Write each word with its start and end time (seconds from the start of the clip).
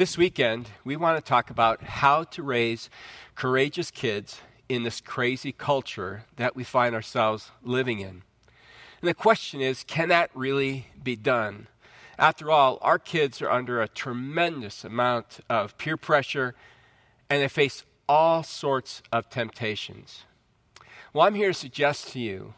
This 0.00 0.16
weekend, 0.16 0.70
we 0.82 0.96
want 0.96 1.18
to 1.18 1.28
talk 1.28 1.50
about 1.50 1.82
how 1.82 2.24
to 2.24 2.42
raise 2.42 2.88
courageous 3.34 3.90
kids 3.90 4.40
in 4.66 4.82
this 4.82 4.98
crazy 4.98 5.52
culture 5.52 6.24
that 6.36 6.56
we 6.56 6.64
find 6.64 6.94
ourselves 6.94 7.50
living 7.62 8.00
in. 8.00 8.22
And 9.02 9.10
the 9.10 9.12
question 9.12 9.60
is 9.60 9.84
can 9.84 10.08
that 10.08 10.30
really 10.32 10.86
be 11.02 11.16
done? 11.16 11.66
After 12.18 12.50
all, 12.50 12.78
our 12.80 12.98
kids 12.98 13.42
are 13.42 13.50
under 13.50 13.82
a 13.82 13.88
tremendous 13.88 14.84
amount 14.84 15.40
of 15.50 15.76
peer 15.76 15.98
pressure 15.98 16.54
and 17.28 17.42
they 17.42 17.48
face 17.48 17.84
all 18.08 18.42
sorts 18.42 19.02
of 19.12 19.28
temptations. 19.28 20.24
Well, 21.12 21.26
I'm 21.26 21.34
here 21.34 21.48
to 21.48 21.54
suggest 21.54 22.08
to 22.12 22.20
you 22.20 22.54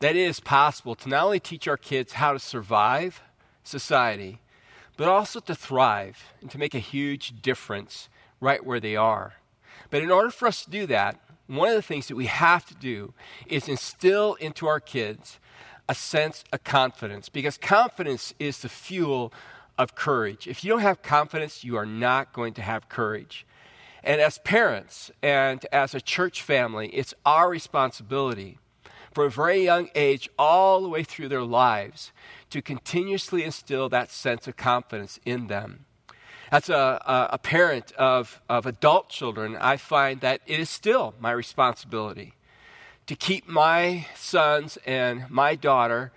that 0.00 0.16
it 0.16 0.26
is 0.26 0.40
possible 0.40 0.96
to 0.96 1.08
not 1.08 1.26
only 1.26 1.38
teach 1.38 1.68
our 1.68 1.76
kids 1.76 2.14
how 2.14 2.32
to 2.32 2.40
survive 2.40 3.22
society, 3.62 4.40
but 4.96 5.08
also 5.08 5.40
to 5.40 5.54
thrive 5.54 6.32
and 6.40 6.50
to 6.50 6.58
make 6.58 6.74
a 6.74 6.78
huge 6.78 7.42
difference 7.42 8.08
right 8.40 8.64
where 8.64 8.80
they 8.80 8.96
are. 8.96 9.34
But 9.90 10.02
in 10.02 10.10
order 10.10 10.30
for 10.30 10.48
us 10.48 10.64
to 10.64 10.70
do 10.70 10.86
that, 10.86 11.20
one 11.46 11.68
of 11.68 11.74
the 11.74 11.82
things 11.82 12.08
that 12.08 12.16
we 12.16 12.26
have 12.26 12.66
to 12.66 12.74
do 12.74 13.14
is 13.46 13.68
instill 13.68 14.34
into 14.34 14.66
our 14.66 14.80
kids 14.80 15.38
a 15.88 15.94
sense 15.94 16.44
of 16.52 16.64
confidence 16.64 17.28
because 17.28 17.58
confidence 17.58 18.32
is 18.38 18.58
the 18.58 18.68
fuel 18.68 19.32
of 19.76 19.94
courage. 19.94 20.46
If 20.46 20.64
you 20.64 20.70
don't 20.70 20.80
have 20.80 21.02
confidence, 21.02 21.64
you 21.64 21.76
are 21.76 21.86
not 21.86 22.32
going 22.32 22.54
to 22.54 22.62
have 22.62 22.88
courage. 22.88 23.46
And 24.04 24.20
as 24.20 24.38
parents 24.38 25.10
and 25.22 25.64
as 25.72 25.94
a 25.94 26.00
church 26.00 26.42
family, 26.42 26.88
it's 26.88 27.14
our 27.24 27.48
responsibility 27.48 28.58
from 29.12 29.26
a 29.26 29.30
very 29.30 29.62
young 29.62 29.90
age 29.94 30.28
all 30.38 30.80
the 30.80 30.88
way 30.88 31.04
through 31.04 31.28
their 31.28 31.42
lives 31.42 32.12
to 32.52 32.60
continuously 32.60 33.44
instill 33.44 33.88
that 33.88 34.10
sense 34.10 34.46
of 34.46 34.58
confidence 34.58 35.18
in 35.24 35.46
them. 35.46 35.86
As 36.50 36.68
a, 36.68 37.30
a, 37.32 37.38
parent 37.38 37.92
of, 37.92 38.42
of 38.46 38.66
adult 38.66 39.08
children, 39.08 39.56
I 39.56 39.78
find 39.78 40.20
that 40.20 40.42
it 40.46 40.60
is 40.60 40.68
still 40.68 41.14
my 41.18 41.32
responsibility 41.32 42.34
to 43.06 43.16
keep 43.16 43.48
my 43.48 44.06
sons 44.14 44.76
and 44.84 45.30
my 45.30 45.54
daughter 45.54 46.12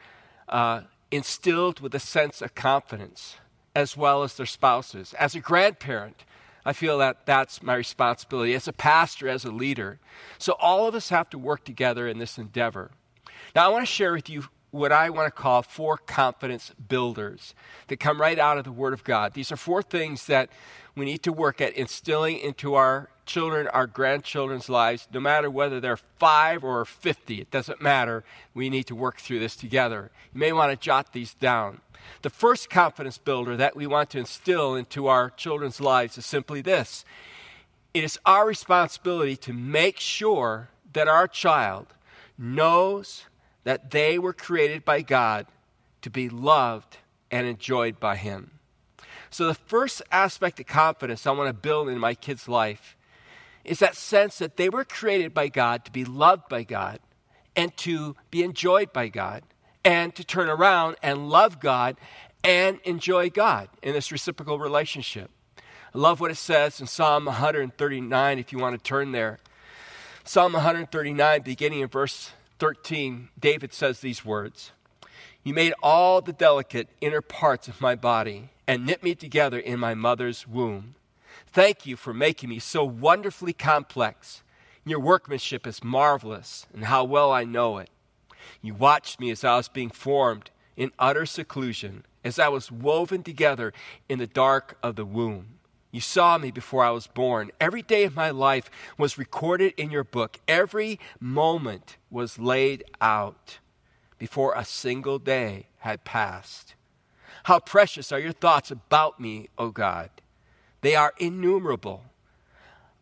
uh, 0.49 0.81
instilled 1.09 1.79
with 1.79 1.95
a 1.95 1.99
sense 1.99 2.41
of 2.41 2.53
confidence, 2.53 3.37
as 3.73 3.95
well 3.95 4.21
as 4.23 4.35
their 4.35 4.45
spouses. 4.45 5.13
As 5.13 5.35
a 5.35 5.39
grandparent, 5.39 6.25
I 6.65 6.73
feel 6.73 6.97
that 6.97 7.25
that's 7.25 7.63
my 7.63 7.75
responsibility 7.75 8.53
as 8.55 8.67
a 8.67 8.73
pastor, 8.73 9.29
as 9.29 9.45
a 9.45 9.51
leader. 9.51 9.99
So 10.37 10.57
all 10.59 10.85
of 10.85 10.95
us 10.95 11.07
have 11.09 11.29
to 11.29 11.37
work 11.37 11.63
together 11.63 12.09
in 12.09 12.19
this 12.19 12.37
endeavor. 12.37 12.91
Now, 13.55 13.67
I 13.67 13.67
want 13.69 13.83
to 13.83 13.91
share 13.91 14.11
with 14.11 14.29
you 14.29 14.43
what 14.75 14.91
I 14.91 15.09
want 15.09 15.33
to 15.33 15.41
call 15.41 15.61
four 15.61 15.97
confidence 15.97 16.71
builders 16.87 17.55
that 17.87 17.99
come 17.99 18.19
right 18.19 18.37
out 18.37 18.57
of 18.57 18.65
the 18.65 18.71
Word 18.71 18.93
of 18.93 19.03
God. 19.03 19.33
These 19.33 19.51
are 19.51 19.57
four 19.57 19.81
things 19.81 20.25
that 20.25 20.49
we 20.95 21.05
need 21.05 21.23
to 21.23 21.31
work 21.31 21.61
at 21.61 21.73
instilling 21.73 22.37
into 22.39 22.75
our 22.75 23.09
children, 23.25 23.67
our 23.69 23.87
grandchildren's 23.87 24.69
lives, 24.69 25.07
no 25.13 25.19
matter 25.19 25.49
whether 25.49 25.79
they're 25.79 25.97
five 25.97 26.63
or 26.63 26.83
50. 26.83 27.41
It 27.41 27.51
doesn't 27.51 27.81
matter. 27.81 28.23
We 28.53 28.69
need 28.69 28.83
to 28.87 28.95
work 28.95 29.17
through 29.17 29.39
this 29.39 29.55
together. 29.55 30.11
You 30.33 30.39
may 30.39 30.51
want 30.51 30.71
to 30.71 30.77
jot 30.77 31.13
these 31.13 31.33
down. 31.33 31.79
The 32.21 32.29
first 32.29 32.69
confidence 32.69 33.17
builder 33.17 33.57
that 33.57 33.75
we 33.75 33.87
want 33.87 34.09
to 34.11 34.19
instill 34.19 34.75
into 34.75 35.07
our 35.07 35.29
children's 35.31 35.79
lives 35.79 36.17
is 36.17 36.25
simply 36.25 36.61
this 36.61 37.05
it 37.93 38.03
is 38.03 38.19
our 38.25 38.45
responsibility 38.45 39.37
to 39.37 39.53
make 39.53 40.01
sure 40.01 40.67
that 40.91 41.07
our 41.07 41.29
child 41.29 41.87
knows 42.37 43.23
that 43.65 43.91
they 43.91 44.17
were 44.17 44.33
created 44.33 44.85
by 44.85 45.01
God 45.01 45.47
to 46.01 46.09
be 46.09 46.29
loved 46.29 46.97
and 47.29 47.45
enjoyed 47.45 47.99
by 47.99 48.15
Him. 48.15 48.51
So, 49.29 49.47
the 49.47 49.53
first 49.53 50.01
aspect 50.11 50.59
of 50.61 50.67
confidence 50.67 51.27
I 51.27 51.31
want 51.31 51.49
to 51.49 51.53
build 51.53 51.89
in 51.89 51.99
my 51.99 52.13
kid's 52.13 52.47
life 52.47 52.95
is 53.65 53.79
that 53.79 53.95
sense 53.95 54.37
that 54.37 54.55
they 54.55 54.69
were 54.69 54.85
created 54.85 55.33
by 55.33 55.49
God 55.49 55.83
to 55.83 55.91
be 55.91 56.05
loved 56.05 56.47
by 56.47 56.63
God 56.63 56.99
and 57.55 57.75
to 57.77 58.15
be 58.31 58.43
enjoyed 58.43 58.93
by 58.93 59.09
God 59.09 59.43
and 59.83 60.15
to 60.15 60.23
turn 60.23 60.49
around 60.49 60.95
and 61.01 61.29
love 61.29 61.59
God 61.59 61.97
and 62.43 62.79
enjoy 62.83 63.29
God 63.29 63.69
in 63.81 63.93
this 63.93 64.11
reciprocal 64.11 64.59
relationship. 64.59 65.31
I 65.57 65.97
love 65.97 66.19
what 66.19 66.31
it 66.31 66.35
says 66.35 66.79
in 66.79 66.87
Psalm 66.87 67.25
139, 67.25 68.39
if 68.39 68.51
you 68.51 68.59
want 68.59 68.77
to 68.77 68.83
turn 68.83 69.11
there. 69.11 69.39
Psalm 70.23 70.53
139, 70.53 71.41
beginning 71.41 71.79
in 71.79 71.87
verse 71.87 72.31
13, 72.59 73.29
David 73.39 73.73
says 73.73 73.99
these 73.99 74.23
words 74.23 74.71
You 75.43 75.53
made 75.53 75.73
all 75.83 76.21
the 76.21 76.33
delicate 76.33 76.89
inner 77.01 77.21
parts 77.21 77.67
of 77.67 77.81
my 77.81 77.95
body 77.95 78.49
and 78.67 78.85
knit 78.85 79.03
me 79.03 79.15
together 79.15 79.59
in 79.59 79.79
my 79.79 79.93
mother's 79.93 80.47
womb. 80.47 80.95
Thank 81.47 81.85
you 81.85 81.95
for 81.95 82.13
making 82.13 82.49
me 82.49 82.59
so 82.59 82.83
wonderfully 82.83 83.53
complex. 83.53 84.43
Your 84.85 84.99
workmanship 84.99 85.65
is 85.65 85.83
marvelous, 85.83 86.67
and 86.73 86.85
how 86.85 87.03
well 87.03 87.31
I 87.31 87.43
know 87.43 87.77
it. 87.79 87.89
You 88.61 88.73
watched 88.73 89.19
me 89.19 89.31
as 89.31 89.43
I 89.43 89.57
was 89.57 89.67
being 89.67 89.89
formed 89.89 90.51
in 90.77 90.91
utter 90.99 91.25
seclusion, 91.25 92.05
as 92.23 92.39
I 92.39 92.49
was 92.49 92.71
woven 92.71 93.23
together 93.23 93.73
in 94.09 94.19
the 94.19 94.27
dark 94.27 94.77
of 94.83 94.95
the 94.95 95.05
womb. 95.05 95.54
You 95.95 96.01
saw 96.01 96.37
me 96.37 96.51
before 96.51 96.83
I 96.83 96.89
was 96.89 97.07
born. 97.07 97.51
Every 97.57 97.81
day 97.81 98.03
of 98.03 98.17
my 98.17 98.29
life 98.29 98.69
was 98.97 99.17
recorded 99.17 99.73
in 99.77 99.91
your 99.91 100.03
book. 100.03 100.41
Every 100.45 100.99
moment 101.21 101.95
was 102.11 102.37
laid 102.37 102.83
out 102.99 103.59
before 104.17 104.53
a 104.57 104.65
single 104.65 105.19
day 105.19 105.67
had 105.77 106.03
passed. 106.03 106.75
How 107.45 107.59
precious 107.61 108.11
are 108.11 108.19
your 108.19 108.33
thoughts 108.33 108.71
about 108.71 109.21
me, 109.21 109.47
O 109.57 109.69
God. 109.69 110.09
They 110.81 110.95
are 110.97 111.13
innumerable. 111.17 112.03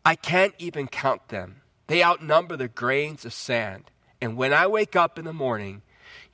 I 0.06 0.14
can't 0.14 0.54
even 0.60 0.88
count 0.88 1.30
them. 1.30 1.62
They 1.88 2.04
outnumber 2.04 2.58
the 2.58 2.68
grains 2.68 3.26
of 3.26 3.34
sand. 3.34 3.86
And 4.22 4.38
when 4.38 4.54
I 4.54 4.68
wake 4.68 4.96
up 4.96 5.18
in 5.18 5.26
the 5.26 5.34
morning, 5.34 5.82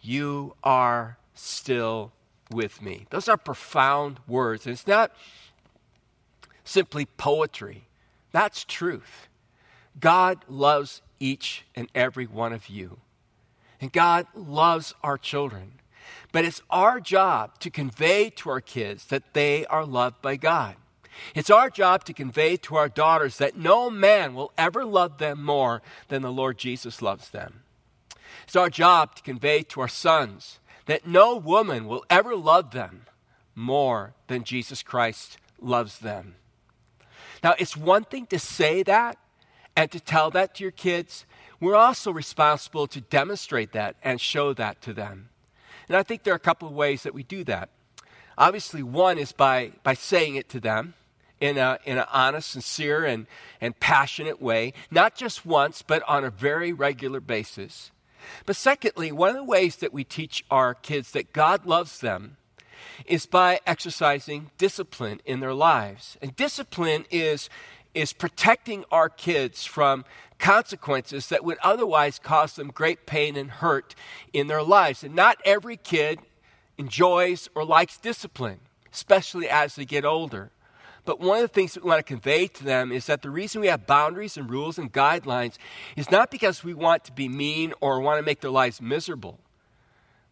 you 0.01 0.55
are 0.61 1.19
still 1.33 2.11
with 2.51 2.81
me. 2.81 3.05
Those 3.11 3.29
are 3.29 3.37
profound 3.37 4.19
words. 4.27 4.65
And 4.65 4.73
it's 4.73 4.87
not 4.87 5.13
simply 6.69 7.05
poetry. 7.05 7.87
That's 8.31 8.63
truth. 8.63 9.27
God 9.99 10.45
loves 10.47 11.01
each 11.19 11.65
and 11.75 11.89
every 11.95 12.25
one 12.25 12.53
of 12.53 12.69
you. 12.69 12.99
And 13.81 13.91
God 13.91 14.27
loves 14.35 14.93
our 15.03 15.17
children. 15.17 15.73
But 16.31 16.45
it's 16.45 16.61
our 16.69 16.99
job 16.99 17.59
to 17.59 17.69
convey 17.69 18.29
to 18.31 18.49
our 18.49 18.61
kids 18.61 19.05
that 19.05 19.33
they 19.33 19.65
are 19.65 19.85
loved 19.85 20.21
by 20.21 20.35
God. 20.35 20.75
It's 21.35 21.49
our 21.49 21.69
job 21.69 22.05
to 22.05 22.13
convey 22.13 22.55
to 22.57 22.75
our 22.75 22.87
daughters 22.87 23.37
that 23.37 23.57
no 23.57 23.89
man 23.89 24.33
will 24.33 24.51
ever 24.57 24.85
love 24.85 25.17
them 25.17 25.43
more 25.43 25.81
than 26.07 26.21
the 26.21 26.31
Lord 26.31 26.57
Jesus 26.57 27.01
loves 27.01 27.29
them. 27.29 27.61
It's 28.45 28.55
our 28.55 28.69
job 28.69 29.15
to 29.15 29.23
convey 29.23 29.63
to 29.63 29.81
our 29.81 29.87
sons 29.87 30.59
that 30.85 31.05
no 31.05 31.35
woman 31.35 31.87
will 31.87 32.05
ever 32.09 32.35
love 32.35 32.71
them 32.71 33.05
more 33.53 34.13
than 34.27 34.43
Jesus 34.43 34.81
Christ 34.81 35.37
loves 35.61 35.99
them. 35.99 36.35
Now, 37.43 37.55
it's 37.57 37.77
one 37.77 38.03
thing 38.03 38.25
to 38.27 38.39
say 38.39 38.83
that 38.83 39.17
and 39.75 39.91
to 39.91 39.99
tell 39.99 40.31
that 40.31 40.55
to 40.55 40.63
your 40.63 40.71
kids. 40.71 41.25
We're 41.59 41.75
also 41.75 42.11
responsible 42.11 42.87
to 42.87 43.01
demonstrate 43.01 43.73
that 43.73 43.95
and 44.03 44.19
show 44.19 44.53
that 44.53 44.81
to 44.83 44.93
them. 44.93 45.29
And 45.87 45.97
I 45.97 46.03
think 46.03 46.23
there 46.23 46.33
are 46.33 46.37
a 46.37 46.39
couple 46.39 46.67
of 46.67 46.73
ways 46.73 47.03
that 47.03 47.13
we 47.13 47.23
do 47.23 47.43
that. 47.45 47.69
Obviously, 48.37 48.83
one 48.83 49.17
is 49.17 49.31
by, 49.31 49.71
by 49.83 49.93
saying 49.93 50.35
it 50.35 50.47
to 50.49 50.59
them 50.59 50.93
in, 51.39 51.57
a, 51.57 51.79
in 51.85 51.97
an 51.97 52.05
honest, 52.11 52.51
sincere, 52.51 53.05
and, 53.05 53.27
and 53.59 53.77
passionate 53.79 54.41
way, 54.41 54.73
not 54.91 55.15
just 55.15 55.45
once, 55.45 55.81
but 55.81 56.03
on 56.07 56.23
a 56.23 56.29
very 56.29 56.71
regular 56.71 57.19
basis. 57.19 57.91
But 58.45 58.55
secondly, 58.55 59.11
one 59.11 59.29
of 59.29 59.35
the 59.35 59.43
ways 59.43 59.77
that 59.77 59.93
we 59.93 60.03
teach 60.03 60.45
our 60.51 60.73
kids 60.73 61.11
that 61.11 61.33
God 61.33 61.65
loves 61.65 61.99
them 61.99 62.37
is 63.05 63.25
by 63.25 63.59
exercising 63.65 64.51
discipline 64.57 65.21
in 65.25 65.39
their 65.39 65.53
lives. 65.53 66.17
And 66.21 66.35
discipline 66.35 67.05
is, 67.09 67.49
is 67.93 68.13
protecting 68.13 68.85
our 68.91 69.09
kids 69.09 69.65
from 69.65 70.05
consequences 70.37 71.27
that 71.29 71.43
would 71.43 71.57
otherwise 71.63 72.19
cause 72.19 72.55
them 72.55 72.69
great 72.69 73.05
pain 73.05 73.35
and 73.35 73.51
hurt 73.51 73.95
in 74.33 74.47
their 74.47 74.63
lives. 74.63 75.03
And 75.03 75.15
not 75.15 75.37
every 75.45 75.77
kid 75.77 76.19
enjoys 76.77 77.49
or 77.55 77.65
likes 77.65 77.97
discipline, 77.97 78.59
especially 78.91 79.49
as 79.49 79.75
they 79.75 79.85
get 79.85 80.05
older. 80.05 80.51
But 81.05 81.19
one 81.19 81.37
of 81.37 81.41
the 81.41 81.47
things 81.47 81.73
that 81.73 81.83
we 81.83 81.89
want 81.89 82.05
to 82.05 82.13
convey 82.13 82.47
to 82.47 82.63
them 82.63 82.91
is 82.91 83.07
that 83.07 83.21
the 83.21 83.29
reason 83.29 83.61
we 83.61 83.67
have 83.67 83.87
boundaries 83.87 84.37
and 84.37 84.49
rules 84.49 84.77
and 84.77 84.93
guidelines 84.93 85.57
is 85.95 86.11
not 86.11 86.29
because 86.29 86.63
we 86.63 86.73
want 86.73 87.03
to 87.05 87.11
be 87.11 87.27
mean 87.27 87.73
or 87.81 87.99
want 87.99 88.19
to 88.19 88.25
make 88.25 88.41
their 88.41 88.51
lives 88.51 88.81
miserable 88.81 89.39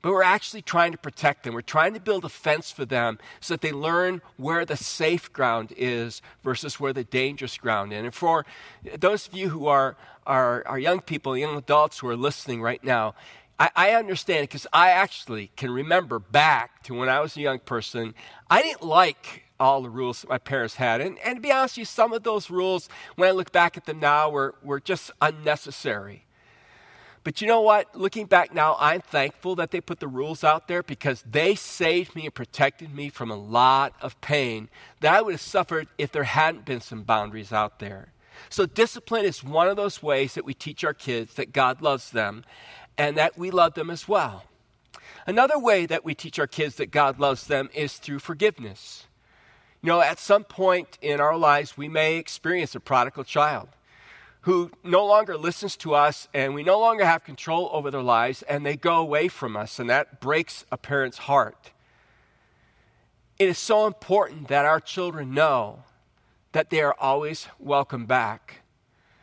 but 0.07 0.13
we're 0.13 0.23
actually 0.23 0.61
trying 0.61 0.93
to 0.93 0.97
protect 0.97 1.43
them. 1.43 1.53
We're 1.53 1.59
trying 1.59 1.93
to 1.93 1.99
build 1.99 2.23
a 2.23 2.29
fence 2.29 2.71
for 2.71 2.85
them 2.85 3.19
so 3.41 3.55
that 3.55 3.59
they 3.59 3.73
learn 3.73 4.21
where 4.37 4.63
the 4.63 4.77
safe 4.77 5.33
ground 5.33 5.73
is 5.75 6.21
versus 6.45 6.79
where 6.79 6.93
the 6.93 7.03
dangerous 7.03 7.57
ground 7.57 7.91
is. 7.91 8.05
And 8.05 8.15
for 8.15 8.45
those 8.97 9.27
of 9.27 9.35
you 9.35 9.49
who 9.49 9.67
are, 9.67 9.97
are, 10.25 10.65
are 10.65 10.79
young 10.79 11.01
people, 11.01 11.37
young 11.37 11.57
adults 11.57 11.99
who 11.99 12.07
are 12.07 12.15
listening 12.15 12.61
right 12.61 12.81
now, 12.81 13.15
I, 13.59 13.69
I 13.75 13.89
understand 13.95 14.43
because 14.43 14.65
I 14.71 14.91
actually 14.91 15.51
can 15.57 15.71
remember 15.71 16.19
back 16.19 16.83
to 16.83 16.93
when 16.93 17.09
I 17.09 17.19
was 17.19 17.35
a 17.35 17.41
young 17.41 17.59
person, 17.59 18.15
I 18.49 18.61
didn't 18.61 18.83
like 18.83 19.43
all 19.59 19.81
the 19.81 19.89
rules 19.89 20.21
that 20.21 20.29
my 20.29 20.37
parents 20.37 20.75
had. 20.75 21.01
And, 21.01 21.19
and 21.19 21.35
to 21.35 21.41
be 21.41 21.51
honest 21.51 21.73
with 21.73 21.79
you, 21.79 21.85
some 21.85 22.13
of 22.13 22.23
those 22.23 22.49
rules, 22.49 22.87
when 23.17 23.27
I 23.27 23.33
look 23.33 23.51
back 23.51 23.75
at 23.75 23.83
them 23.83 23.99
now, 23.99 24.29
were, 24.29 24.55
were 24.63 24.79
just 24.79 25.11
unnecessary. 25.21 26.26
But 27.27 27.41
you 27.41 27.47
know 27.47 27.59
what? 27.59 27.93
Looking 27.93 28.25
back 28.25 28.53
now, 28.53 28.77
I'm 28.79 29.01
thankful 29.01 29.55
that 29.55 29.71
they 29.71 29.81
put 29.81 29.99
the 29.99 30.07
rules 30.07 30.45
out 30.45 30.69
there 30.69 30.81
because 30.81 31.25
they 31.29 31.55
saved 31.55 32.15
me 32.15 32.23
and 32.23 32.33
protected 32.33 32.95
me 32.95 33.09
from 33.09 33.29
a 33.29 33.35
lot 33.35 33.93
of 33.99 34.21
pain 34.21 34.69
that 35.01 35.13
I 35.13 35.21
would 35.21 35.33
have 35.33 35.41
suffered 35.41 35.89
if 35.97 36.09
there 36.09 36.23
hadn't 36.23 36.63
been 36.63 36.79
some 36.79 37.03
boundaries 37.03 37.51
out 37.51 37.79
there. 37.79 38.13
So, 38.47 38.65
discipline 38.65 39.25
is 39.25 39.43
one 39.43 39.67
of 39.67 39.75
those 39.75 40.01
ways 40.01 40.35
that 40.35 40.45
we 40.45 40.53
teach 40.53 40.85
our 40.85 40.93
kids 40.93 41.33
that 41.33 41.51
God 41.51 41.81
loves 41.81 42.11
them 42.11 42.45
and 42.97 43.17
that 43.17 43.37
we 43.37 43.51
love 43.51 43.73
them 43.73 43.89
as 43.89 44.07
well. 44.07 44.45
Another 45.25 45.59
way 45.59 45.85
that 45.85 46.05
we 46.05 46.15
teach 46.15 46.39
our 46.39 46.47
kids 46.47 46.75
that 46.75 46.91
God 46.91 47.19
loves 47.19 47.47
them 47.47 47.69
is 47.73 47.97
through 47.97 48.19
forgiveness. 48.19 49.05
You 49.81 49.89
know, 49.89 49.99
at 49.99 50.17
some 50.17 50.45
point 50.45 50.97
in 51.01 51.19
our 51.19 51.35
lives, 51.35 51.75
we 51.75 51.89
may 51.89 52.15
experience 52.15 52.73
a 52.73 52.79
prodigal 52.79 53.25
child 53.25 53.67
who 54.47 54.71
no 54.81 55.05
longer 55.05 55.35
listens 55.35 55.75
to 55.75 55.93
us 55.93 56.29
and 56.33 56.53
we 56.53 56.63
no 56.63 56.79
longer 56.79 57.03
have 57.03 57.21
control 57.25 57.69
over 57.73 57.91
their 57.91 58.01
lives 58.01 58.43
and 58.43 58.65
they 58.65 58.77
go 58.77 58.95
away 58.95 59.27
from 59.27 59.57
us, 59.57 59.77
and 59.77 59.89
that 59.89 60.21
breaks 60.21 60.63
a 60.71 60.77
parent's 60.77 61.17
heart. 61.17 61.71
It 63.37 63.49
is 63.49 63.57
so 63.57 63.85
important 63.85 64.47
that 64.47 64.63
our 64.63 64.79
children 64.79 65.33
know 65.33 65.83
that 66.53 66.69
they 66.69 66.79
are 66.79 66.95
always 66.97 67.49
welcome 67.59 68.05
back. 68.05 68.61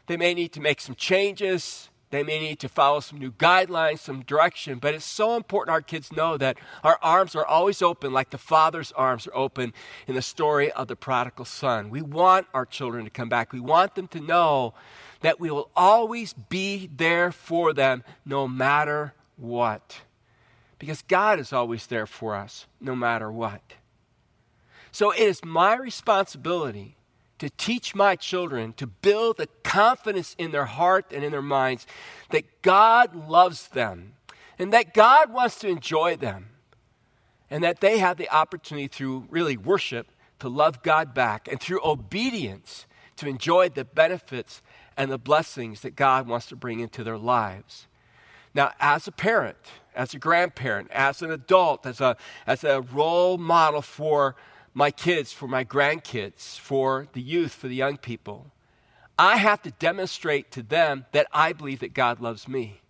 They 0.09 0.19
may 0.19 0.35
need 0.35 0.53
to 0.53 0.61
make 0.61 0.83
some 0.83 0.95
changes, 0.95 1.89
they 2.11 2.23
may 2.23 2.39
need 2.39 2.61
to 2.61 2.69
follow 2.69 3.01
some 3.01 3.19
new 3.19 3.33
guidelines, 3.33 3.99
some 3.99 4.23
direction, 4.23 4.79
but 4.79 4.95
it's 4.95 5.05
so 5.05 5.37
important 5.37 5.73
our 5.73 5.83
kids 5.83 6.13
know 6.13 6.37
that 6.37 6.59
our 6.85 6.97
arms 7.03 7.35
are 7.35 7.45
always 7.45 7.83
open, 7.83 8.13
like 8.13 8.31
the 8.31 8.39
Father's 8.39 8.93
arms 8.93 9.27
are 9.27 9.35
open 9.35 9.73
in 10.07 10.15
the 10.15 10.23
story 10.23 10.71
of 10.71 10.87
the 10.87 10.95
prodigal 10.95 11.45
son. 11.45 11.91
We 11.91 12.03
want 12.03 12.47
our 12.55 12.67
children 12.67 13.05
to 13.05 13.11
come 13.11 13.29
back. 13.29 13.53
We 13.53 13.59
want 13.59 13.97
them 13.97 14.07
to 14.09 14.21
know 14.21 14.75
that 15.25 15.41
we 15.41 15.51
will 15.51 15.71
always 15.75 16.35
be 16.35 16.91
there 16.95 17.33
for 17.33 17.73
them 17.73 18.05
no 18.27 18.47
matter 18.47 19.15
what. 19.39 20.03
Because 20.79 21.01
God 21.01 21.41
is 21.41 21.51
always 21.51 21.87
there 21.87 22.05
for 22.05 22.35
us 22.35 22.67
no 22.79 22.95
matter 22.95 23.33
what. 23.33 23.63
So 24.93 25.13
it 25.13 25.21
is 25.21 25.43
my 25.43 25.77
responsibility 25.77 26.97
to 27.39 27.49
teach 27.49 27.95
my 27.95 28.17
children 28.17 28.75
to 28.75 28.87
build 28.87 29.39
the 29.39 29.49
confidence 29.63 30.37
in 30.37 30.53
their 30.53 30.67
heart 30.67 31.07
and 31.11 31.25
in 31.25 31.33
their 31.33 31.41
minds 31.41 31.87
that 32.29 32.61
God 32.61 33.15
loves 33.27 33.69
them 33.69 34.17
and 34.59 34.75
that 34.75 34.93
God 34.93 35.33
wants 35.33 35.59
to 35.61 35.69
enjoy 35.69 36.17
them 36.17 36.51
and 37.49 37.65
that 37.65 37.81
they 37.81 37.97
have 37.97 38.19
the 38.19 38.29
opportunity 38.29 38.89
through 38.89 39.27
really 39.31 39.57
worship 39.57 40.07
to 40.41 40.51
love 40.51 40.83
God 40.83 41.15
back 41.15 41.49
and 41.51 41.59
through 41.59 41.81
obedience 41.83 42.85
to 43.17 43.29
enjoy 43.29 43.69
the 43.69 43.85
benefits 43.85 44.63
and 44.97 45.11
the 45.11 45.19
blessings 45.19 45.81
that 45.81 45.97
God 45.97 46.27
wants 46.27 46.47
to 46.47 46.57
bring 46.57 46.81
into 46.81 47.05
their 47.05 47.19
lives. 47.19 47.87
Now, 48.55 48.73
as 48.79 49.09
a 49.09 49.13
parent, 49.13 49.57
as 49.95 50.15
a 50.15 50.19
grandparent, 50.19 50.91
as 50.93 51.23
an 51.23 51.31
adult, 51.31 51.87
as 51.87 52.01
a, 52.01 52.17
as 52.47 52.63
a 52.65 52.83
role 52.83 53.37
model 53.37 53.83
for 53.83 54.37
my 54.73 54.91
kids, 54.91 55.33
for 55.33 55.49
my 55.49 55.65
grandkids, 55.65 56.59
for 56.59 57.09
the 57.13 57.21
youth, 57.21 57.53
for 57.53 57.69
the 57.69 57.75
young 57.75 57.97
people, 57.97 58.47
I 59.19 59.37
have 59.37 59.63
to 59.63 59.71
demonstrate 59.73 60.51
to 60.53 60.63
them 60.63 61.07
that 61.13 61.27
I 61.33 61.53
believe 61.53 61.81
that 61.81 61.95
God 61.95 62.21
loves 62.21 62.49
me. 62.49 62.81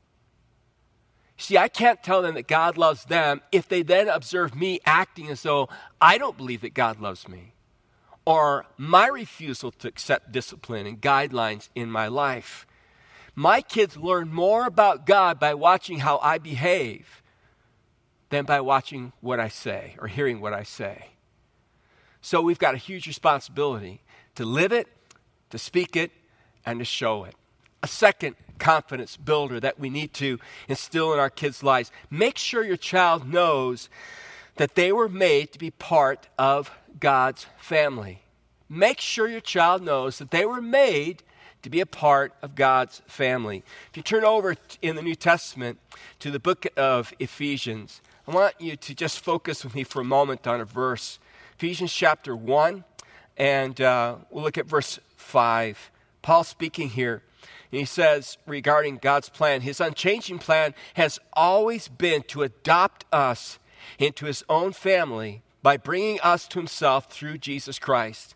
See, 1.37 1.59
I 1.59 1.69
can't 1.69 2.03
tell 2.03 2.23
them 2.23 2.35
that 2.35 2.47
God 2.47 2.79
loves 2.79 3.05
them 3.07 3.43
if 3.51 3.69
they 3.69 3.83
then 3.83 4.09
observe 4.09 4.55
me 4.55 4.81
acting 4.87 5.29
as 5.29 5.43
though 5.43 5.69
I 6.01 6.17
don't 6.17 6.37
believe 6.37 6.61
that 6.61 6.75
God 6.75 7.01
loves 7.01 7.29
me 7.29 7.54
or 8.27 8.67
my 8.77 9.07
refusal 9.07 9.71
to 9.71 9.89
accept 9.89 10.33
discipline 10.33 10.87
and 10.87 11.01
guidelines 11.01 11.69
in 11.75 11.91
my 11.91 12.09
life. 12.09 12.67
My 13.35 13.61
kids 13.61 13.97
learn 13.97 14.33
more 14.33 14.67
about 14.67 15.07
God 15.07 15.39
by 15.39 15.55
watching 15.55 15.99
how 15.99 16.19
I 16.19 16.39
behave 16.39 17.23
than 18.31 18.45
by 18.45 18.61
watching 18.61 19.13
what 19.21 19.41
I 19.41 19.49
say 19.49 19.97
or 19.99 20.09
hearing 20.09 20.41
what 20.41 20.53
I 20.53 20.63
say. 20.63 21.09
So 22.21 22.41
we've 22.41 22.59
got 22.59 22.75
a 22.75 22.79
huge 22.79 23.07
responsibility 23.07 24.01
to 24.37 24.45
live 24.45 24.73
it, 24.73 24.89
to 25.51 25.59
speak 25.59 25.95
it, 25.97 26.11
and 26.65 26.79
to 26.79 26.85
show 26.85 27.25
it. 27.25 27.35
A 27.83 27.87
second 27.87 28.37
confidence 28.59 29.17
builder 29.17 29.61
that 29.61 29.79
we 29.79 29.91
need 29.91 30.15
to 30.15 30.39
instill 30.69 31.13
in 31.13 31.19
our 31.19 31.29
kids' 31.29 31.63
lives 31.63 31.93
make 32.11 32.39
sure 32.39 32.65
your 32.65 32.77
child 32.77 33.29
knows 33.29 33.91
that 34.57 34.75
they 34.75 34.93
were 34.93 35.09
made 35.09 35.53
to 35.53 35.59
be 35.59 35.71
part 35.71 36.29
of 36.39 36.71
God's 36.99 37.47
family. 37.59 38.23
Make 38.69 39.01
sure 39.01 39.29
your 39.29 39.41
child 39.41 39.83
knows 39.83 40.19
that 40.19 40.31
they 40.31 40.45
were 40.45 40.61
made 40.61 41.23
to 41.63 41.71
be 41.71 41.81
a 41.81 41.87
part 41.87 42.35
of 42.43 42.55
God's 42.55 43.03
family. 43.07 43.63
If 43.91 43.97
you 43.97 44.03
turn 44.03 44.25
over 44.25 44.55
in 44.83 44.97
the 44.97 45.03
New 45.03 45.15
Testament 45.15 45.79
to 46.21 46.31
the 46.31 46.39
book 46.39 46.67
of 46.77 47.13
Ephesians, 47.19 48.01
I 48.29 48.33
want 48.33 48.55
you 48.61 48.77
to 48.77 48.95
just 48.95 49.21
focus 49.21 49.65
with 49.65 49.75
me 49.75 49.85
for 49.85 50.01
a 50.01 50.05
moment 50.05 50.47
on 50.47 50.61
a 50.61 50.65
verse. 50.65 51.19
Ephesians 51.57 51.93
chapter 51.93 52.37
1, 52.37 52.85
and 53.37 53.81
uh, 53.81 54.17
we'll 54.31 54.45
look 54.45 54.59
at 54.59 54.67
verse 54.67 54.99
5. 55.17 55.91
Paul 56.21 56.45
speaking 56.45 56.91
here, 56.91 57.23
and 57.71 57.79
he 57.81 57.85
says 57.85 58.39
regarding 58.47 58.99
God's 58.99 59.29
plan, 59.29 59.63
his 59.63 59.81
unchanging 59.81 60.39
plan 60.39 60.75
has 60.95 61.19
always 61.33 61.89
been 61.89 62.23
to 62.25 62.43
adopt 62.43 63.05
us 63.13 63.59
into 63.99 64.27
his 64.27 64.45
own 64.49 64.73
family 64.73 65.43
by 65.65 65.79
bringing 65.79 66.21
us 66.21 66.47
to 66.47 66.59
himself 66.59 67.11
through 67.11 67.39
Jesus 67.39 67.79
Christ. 67.79 68.35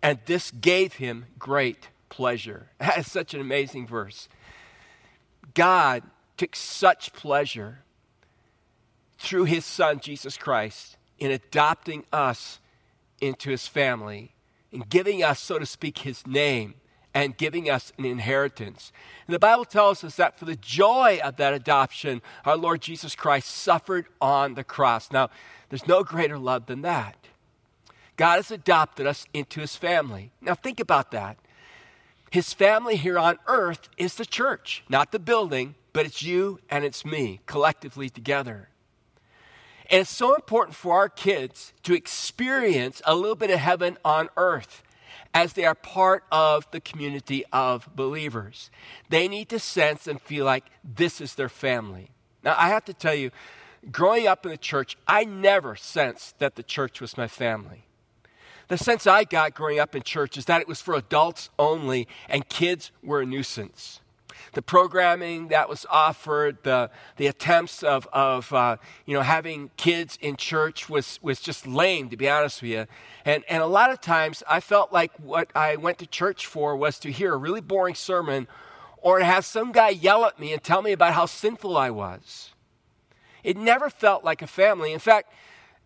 And 0.00 0.20
this 0.26 0.52
gave 0.52 0.94
him 0.94 1.26
great 1.36 1.88
pleasure. 2.08 2.68
That 2.78 2.98
is 2.98 3.10
such 3.10 3.34
an 3.34 3.40
amazing 3.40 3.88
verse. 3.88 4.28
God 5.54 6.04
took 6.36 6.54
such 6.54 7.12
pleasure 7.12 7.80
through 9.18 9.44
his 9.44 9.64
son, 9.64 9.98
Jesus 9.98 10.36
Christ, 10.36 10.96
in 11.18 11.32
adopting 11.32 12.04
us 12.12 12.60
into 13.20 13.50
his 13.50 13.66
family, 13.66 14.32
in 14.70 14.84
giving 14.88 15.24
us, 15.24 15.40
so 15.40 15.58
to 15.58 15.66
speak, 15.66 15.98
his 15.98 16.24
name 16.28 16.74
and 17.14 17.36
giving 17.36 17.68
us 17.68 17.92
an 17.98 18.04
inheritance. 18.04 18.92
And 19.26 19.34
the 19.34 19.38
Bible 19.38 19.64
tells 19.64 20.02
us 20.02 20.16
that 20.16 20.38
for 20.38 20.44
the 20.44 20.56
joy 20.56 21.20
of 21.22 21.36
that 21.36 21.54
adoption, 21.54 22.22
our 22.44 22.56
Lord 22.56 22.80
Jesus 22.80 23.14
Christ 23.14 23.50
suffered 23.50 24.06
on 24.20 24.54
the 24.54 24.64
cross. 24.64 25.10
Now, 25.12 25.30
there's 25.68 25.86
no 25.86 26.02
greater 26.02 26.38
love 26.38 26.66
than 26.66 26.82
that. 26.82 27.16
God 28.16 28.36
has 28.36 28.50
adopted 28.50 29.06
us 29.06 29.26
into 29.32 29.60
his 29.60 29.76
family. 29.76 30.32
Now, 30.40 30.54
think 30.54 30.80
about 30.80 31.10
that. 31.12 31.38
His 32.30 32.52
family 32.52 32.96
here 32.96 33.18
on 33.18 33.38
earth 33.46 33.88
is 33.98 34.14
the 34.14 34.24
church, 34.24 34.84
not 34.88 35.12
the 35.12 35.18
building, 35.18 35.74
but 35.92 36.06
it's 36.06 36.22
you 36.22 36.60
and 36.70 36.84
it's 36.84 37.04
me 37.04 37.40
collectively 37.46 38.08
together. 38.08 38.68
And 39.90 40.00
it's 40.00 40.10
so 40.10 40.34
important 40.34 40.74
for 40.74 40.94
our 40.94 41.10
kids 41.10 41.74
to 41.82 41.94
experience 41.94 43.02
a 43.04 43.14
little 43.14 43.34
bit 43.34 43.50
of 43.50 43.58
heaven 43.58 43.98
on 44.02 44.30
earth 44.38 44.82
as 45.34 45.54
they 45.54 45.64
are 45.64 45.74
part 45.74 46.24
of 46.30 46.70
the 46.70 46.80
community 46.80 47.44
of 47.52 47.88
believers. 47.96 48.70
They 49.08 49.28
need 49.28 49.48
to 49.48 49.58
sense 49.58 50.06
and 50.06 50.20
feel 50.20 50.44
like 50.44 50.64
this 50.84 51.20
is 51.20 51.34
their 51.34 51.48
family. 51.48 52.10
Now, 52.44 52.54
I 52.58 52.68
have 52.68 52.84
to 52.86 52.94
tell 52.94 53.14
you, 53.14 53.30
growing 53.90 54.26
up 54.26 54.44
in 54.44 54.50
the 54.50 54.58
church, 54.58 54.96
I 55.08 55.24
never 55.24 55.74
sensed 55.74 56.38
that 56.38 56.56
the 56.56 56.62
church 56.62 57.00
was 57.00 57.16
my 57.16 57.28
family. 57.28 57.86
The 58.68 58.78
sense 58.78 59.06
I 59.06 59.24
got 59.24 59.54
growing 59.54 59.78
up 59.78 59.94
in 59.94 60.02
church 60.02 60.36
is 60.36 60.44
that 60.46 60.60
it 60.60 60.68
was 60.68 60.80
for 60.80 60.94
adults 60.94 61.50
only 61.58 62.08
and 62.28 62.48
kids 62.48 62.90
were 63.02 63.20
a 63.20 63.26
nuisance 63.26 64.01
the 64.52 64.62
programming 64.62 65.48
that 65.48 65.68
was 65.68 65.86
offered, 65.90 66.58
the, 66.62 66.90
the 67.16 67.26
attempts 67.26 67.82
of, 67.82 68.06
of 68.12 68.52
uh, 68.52 68.76
you 69.06 69.14
know, 69.14 69.22
having 69.22 69.70
kids 69.76 70.18
in 70.20 70.36
church 70.36 70.88
was, 70.88 71.18
was 71.22 71.40
just 71.40 71.66
lame, 71.66 72.10
to 72.10 72.16
be 72.16 72.28
honest 72.28 72.62
with 72.62 72.70
you. 72.70 72.86
And, 73.24 73.44
and 73.48 73.62
a 73.62 73.66
lot 73.66 73.90
of 73.90 74.00
times 74.00 74.42
I 74.48 74.60
felt 74.60 74.92
like 74.92 75.12
what 75.18 75.50
I 75.54 75.76
went 75.76 75.98
to 75.98 76.06
church 76.06 76.46
for 76.46 76.76
was 76.76 76.98
to 77.00 77.10
hear 77.10 77.32
a 77.32 77.36
really 77.36 77.60
boring 77.60 77.94
sermon 77.94 78.46
or 78.98 79.18
to 79.18 79.24
have 79.24 79.44
some 79.44 79.72
guy 79.72 79.88
yell 79.88 80.24
at 80.26 80.38
me 80.38 80.52
and 80.52 80.62
tell 80.62 80.82
me 80.82 80.92
about 80.92 81.14
how 81.14 81.26
sinful 81.26 81.76
I 81.76 81.90
was. 81.90 82.50
It 83.42 83.56
never 83.56 83.90
felt 83.90 84.22
like 84.22 84.42
a 84.42 84.46
family. 84.46 84.92
In 84.92 84.98
fact, 84.98 85.32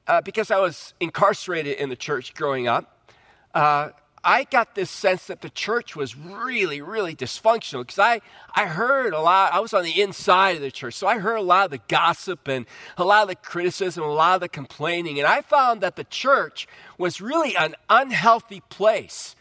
uh, 0.06 0.20
because 0.20 0.50
I 0.50 0.58
was 0.58 0.92
incarcerated 1.00 1.78
in 1.78 1.88
the 1.88 1.96
church 1.96 2.34
growing 2.34 2.68
up, 2.68 3.10
uh, 3.54 3.90
I 4.26 4.42
got 4.42 4.74
this 4.74 4.90
sense 4.90 5.28
that 5.28 5.40
the 5.40 5.50
church 5.50 5.94
was 5.94 6.16
really, 6.16 6.80
really 6.80 7.14
dysfunctional 7.14 7.82
because 7.82 8.00
I, 8.00 8.20
I 8.56 8.66
heard 8.66 9.14
a 9.14 9.20
lot, 9.20 9.54
I 9.54 9.60
was 9.60 9.72
on 9.72 9.84
the 9.84 10.02
inside 10.02 10.56
of 10.56 10.62
the 10.62 10.72
church, 10.72 10.94
so 10.94 11.06
I 11.06 11.18
heard 11.18 11.36
a 11.36 11.42
lot 11.42 11.66
of 11.66 11.70
the 11.70 11.80
gossip 11.86 12.48
and 12.48 12.66
a 12.98 13.04
lot 13.04 13.22
of 13.22 13.28
the 13.28 13.36
criticism, 13.36 14.02
a 14.02 14.12
lot 14.12 14.34
of 14.34 14.40
the 14.40 14.48
complaining, 14.48 15.20
and 15.20 15.28
I 15.28 15.42
found 15.42 15.80
that 15.82 15.94
the 15.94 16.02
church 16.02 16.66
was 16.98 17.20
really 17.20 17.56
an 17.56 17.76
unhealthy 17.88 18.62
place. 18.68 19.36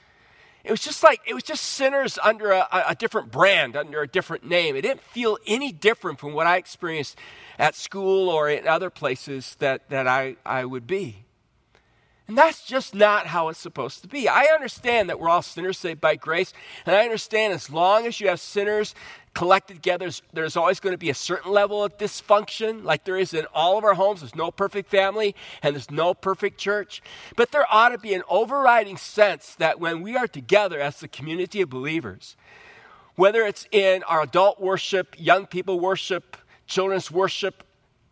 It 0.63 0.69
was 0.69 0.81
just 0.81 1.01
like, 1.01 1.19
it 1.25 1.33
was 1.33 1.43
just 1.43 1.63
sinners 1.63 2.19
under 2.23 2.51
a, 2.51 2.67
a 2.89 2.93
different 2.93 3.31
brand, 3.31 3.75
under 3.75 4.03
a 4.03 4.07
different 4.07 4.45
name. 4.45 4.75
It 4.75 4.81
didn't 4.81 5.01
feel 5.01 5.39
any 5.47 5.71
different 5.71 6.19
from 6.19 6.33
what 6.33 6.45
I 6.45 6.57
experienced 6.57 7.17
at 7.57 7.73
school 7.73 8.29
or 8.29 8.49
in 8.49 8.67
other 8.67 8.91
places 8.91 9.55
that, 9.57 9.89
that 9.89 10.07
I, 10.07 10.35
I 10.45 10.63
would 10.65 10.85
be. 10.85 11.25
And 12.27 12.35
that's 12.35 12.65
just 12.65 12.95
not 12.95 13.27
how 13.27 13.49
it's 13.49 13.59
supposed 13.59 14.01
to 14.01 14.07
be. 14.07 14.27
I 14.27 14.45
understand 14.45 15.09
that 15.09 15.19
we're 15.19 15.29
all 15.29 15.43
sinners 15.43 15.77
saved 15.77 16.01
by 16.01 16.15
grace, 16.15 16.53
and 16.85 16.95
I 16.95 17.03
understand 17.03 17.53
as 17.53 17.69
long 17.69 18.07
as 18.07 18.19
you 18.19 18.29
have 18.29 18.39
sinners 18.39 18.95
collected 19.35 19.75
together, 19.75 20.09
there's 20.33 20.57
always 20.57 20.79
going 20.79 20.93
to 20.93 20.97
be 20.97 21.11
a 21.11 21.15
certain 21.15 21.51
level 21.51 21.83
of 21.83 21.97
dysfunction, 21.99 22.83
like 22.83 23.03
there 23.03 23.17
is 23.17 23.33
in 23.33 23.45
all 23.53 23.77
of 23.77 23.83
our 23.83 23.93
homes. 23.93 24.21
There's 24.21 24.33
no 24.33 24.49
perfect 24.49 24.89
family, 24.89 25.35
and 25.61 25.75
there's 25.75 25.91
no 25.91 26.15
perfect 26.15 26.57
church. 26.57 27.03
But 27.35 27.51
there 27.51 27.65
ought 27.69 27.89
to 27.89 27.99
be 27.99 28.15
an 28.15 28.23
overriding 28.27 28.97
sense 28.97 29.53
that 29.55 29.79
when 29.79 30.01
we 30.01 30.15
are 30.15 30.27
together 30.27 30.79
as 30.79 30.99
the 30.99 31.07
community 31.07 31.61
of 31.61 31.69
believers, 31.69 32.35
whether 33.15 33.43
it's 33.43 33.67
in 33.71 34.01
our 34.03 34.23
adult 34.23 34.59
worship, 34.59 35.15
young 35.19 35.45
people 35.45 35.79
worship, 35.79 36.37
children's 36.65 37.11
worship, 37.11 37.63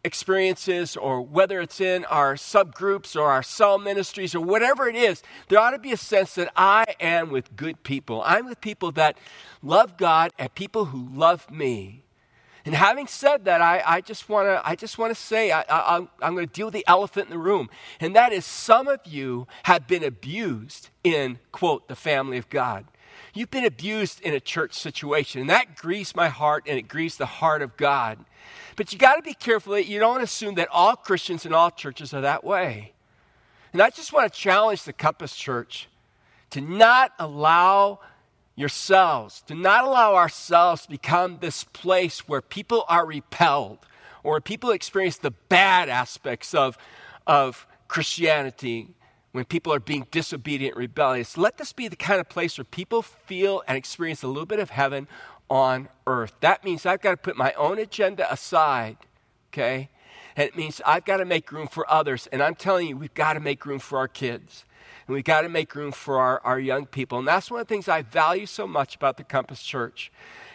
experiences 0.03 0.97
or 0.97 1.21
whether 1.21 1.61
it's 1.61 1.79
in 1.79 2.05
our 2.05 2.35
subgroups 2.35 3.15
or 3.15 3.31
our 3.31 3.43
cell 3.43 3.77
ministries 3.77 4.35
or 4.35 4.41
whatever 4.41 4.87
it 4.87 4.95
is, 4.95 5.23
there 5.47 5.59
ought 5.59 5.71
to 5.71 5.79
be 5.79 5.91
a 5.91 5.97
sense 5.97 6.35
that 6.35 6.51
I 6.55 6.85
am 6.99 7.29
with 7.29 7.55
good 7.55 7.83
people. 7.83 8.21
I'm 8.25 8.45
with 8.45 8.61
people 8.61 8.91
that 8.93 9.17
love 9.61 9.97
God 9.97 10.31
and 10.37 10.53
people 10.53 10.85
who 10.85 11.07
love 11.13 11.49
me. 11.49 12.03
And 12.65 12.75
having 12.75 13.07
said 13.07 13.45
that, 13.45 13.61
I, 13.61 13.83
I 13.85 14.01
just 14.01 14.29
want 14.29 14.47
to 14.47 14.61
I 14.65 14.75
just 14.75 14.97
want 14.97 15.13
to 15.13 15.21
say 15.21 15.51
I, 15.51 15.65
I, 15.67 15.97
I'm 16.21 16.33
going 16.33 16.47
to 16.47 16.53
deal 16.53 16.67
with 16.67 16.73
the 16.73 16.85
elephant 16.87 17.25
in 17.25 17.31
the 17.31 17.37
room, 17.37 17.69
and 17.99 18.15
that 18.15 18.31
is 18.31 18.45
some 18.45 18.87
of 18.87 19.01
you 19.05 19.47
have 19.63 19.85
been 19.85 20.03
abused 20.03 20.89
in 21.03 21.39
quote 21.51 21.89
the 21.89 21.95
family 21.95 22.37
of 22.37 22.49
God. 22.49 22.85
You've 23.33 23.51
been 23.51 23.65
abused 23.65 24.21
in 24.21 24.33
a 24.33 24.39
church 24.39 24.73
situation, 24.73 25.41
and 25.41 25.49
that 25.49 25.75
grieves 25.75 26.15
my 26.15 26.29
heart, 26.29 26.65
and 26.67 26.77
it 26.77 26.87
grieves 26.87 27.17
the 27.17 27.25
heart 27.25 27.61
of 27.61 27.77
God. 27.77 28.19
But 28.75 28.91
you 28.91 28.99
got 28.99 29.15
to 29.15 29.21
be 29.21 29.33
careful 29.33 29.73
that 29.73 29.87
you 29.87 29.99
don't 29.99 30.21
assume 30.21 30.55
that 30.55 30.67
all 30.71 30.95
Christians 30.95 31.45
in 31.45 31.53
all 31.53 31.71
churches 31.71 32.13
are 32.13 32.21
that 32.21 32.43
way. 32.43 32.93
And 33.71 33.81
I 33.81 33.89
just 33.89 34.13
want 34.13 34.31
to 34.31 34.39
challenge 34.39 34.83
the 34.83 34.93
Compass 34.93 35.35
Church 35.35 35.89
to 36.51 36.61
not 36.61 37.11
allow 37.17 37.99
yourselves, 38.55 39.41
to 39.47 39.55
not 39.55 39.83
allow 39.83 40.15
ourselves 40.15 40.83
to 40.83 40.89
become 40.89 41.39
this 41.39 41.63
place 41.63 42.27
where 42.27 42.41
people 42.41 42.85
are 42.87 43.05
repelled 43.05 43.79
or 44.23 44.39
people 44.39 44.71
experience 44.71 45.17
the 45.17 45.31
bad 45.31 45.89
aspects 45.89 46.53
of, 46.53 46.77
of 47.25 47.65
Christianity 47.87 48.89
when 49.33 49.45
people 49.45 49.73
are 49.73 49.79
being 49.79 50.05
disobedient, 50.11 50.77
rebellious. 50.77 51.37
Let 51.37 51.57
this 51.57 51.73
be 51.73 51.87
the 51.87 51.95
kind 51.95 52.21
of 52.21 52.29
place 52.29 52.57
where 52.57 52.65
people 52.65 53.01
feel 53.01 53.63
and 53.67 53.75
experience 53.75 54.23
a 54.23 54.27
little 54.27 54.45
bit 54.45 54.59
of 54.59 54.69
heaven 54.69 55.07
on 55.49 55.89
earth. 56.07 56.33
That 56.39 56.63
means 56.63 56.85
I've 56.85 57.01
got 57.01 57.11
to 57.11 57.17
put 57.17 57.35
my 57.35 57.51
own 57.53 57.79
agenda 57.79 58.31
aside, 58.31 58.97
okay? 59.51 59.89
And 60.35 60.47
it 60.47 60.55
means 60.55 60.81
I've 60.85 61.03
got 61.03 61.17
to 61.17 61.25
make 61.25 61.51
room 61.51 61.67
for 61.67 61.91
others. 61.91 62.27
And 62.31 62.41
I'm 62.41 62.55
telling 62.55 62.87
you, 62.87 62.95
we've 62.95 63.13
got 63.13 63.33
to 63.33 63.39
make 63.39 63.65
room 63.65 63.79
for 63.79 63.97
our 63.97 64.07
kids. 64.07 64.65
And 65.07 65.15
we've 65.15 65.23
got 65.23 65.41
to 65.41 65.49
make 65.49 65.75
room 65.75 65.91
for 65.91 66.19
our, 66.19 66.39
our 66.43 66.59
young 66.59 66.85
people. 66.85 67.17
And 67.17 67.27
that's 67.27 67.49
one 67.49 67.59
of 67.59 67.67
the 67.67 67.73
things 67.73 67.87
I 67.87 68.03
value 68.03 68.45
so 68.45 68.67
much 68.67 68.95
about 68.95 69.17
the 69.17 69.23
Compass 69.23 69.63
Church 69.63 70.11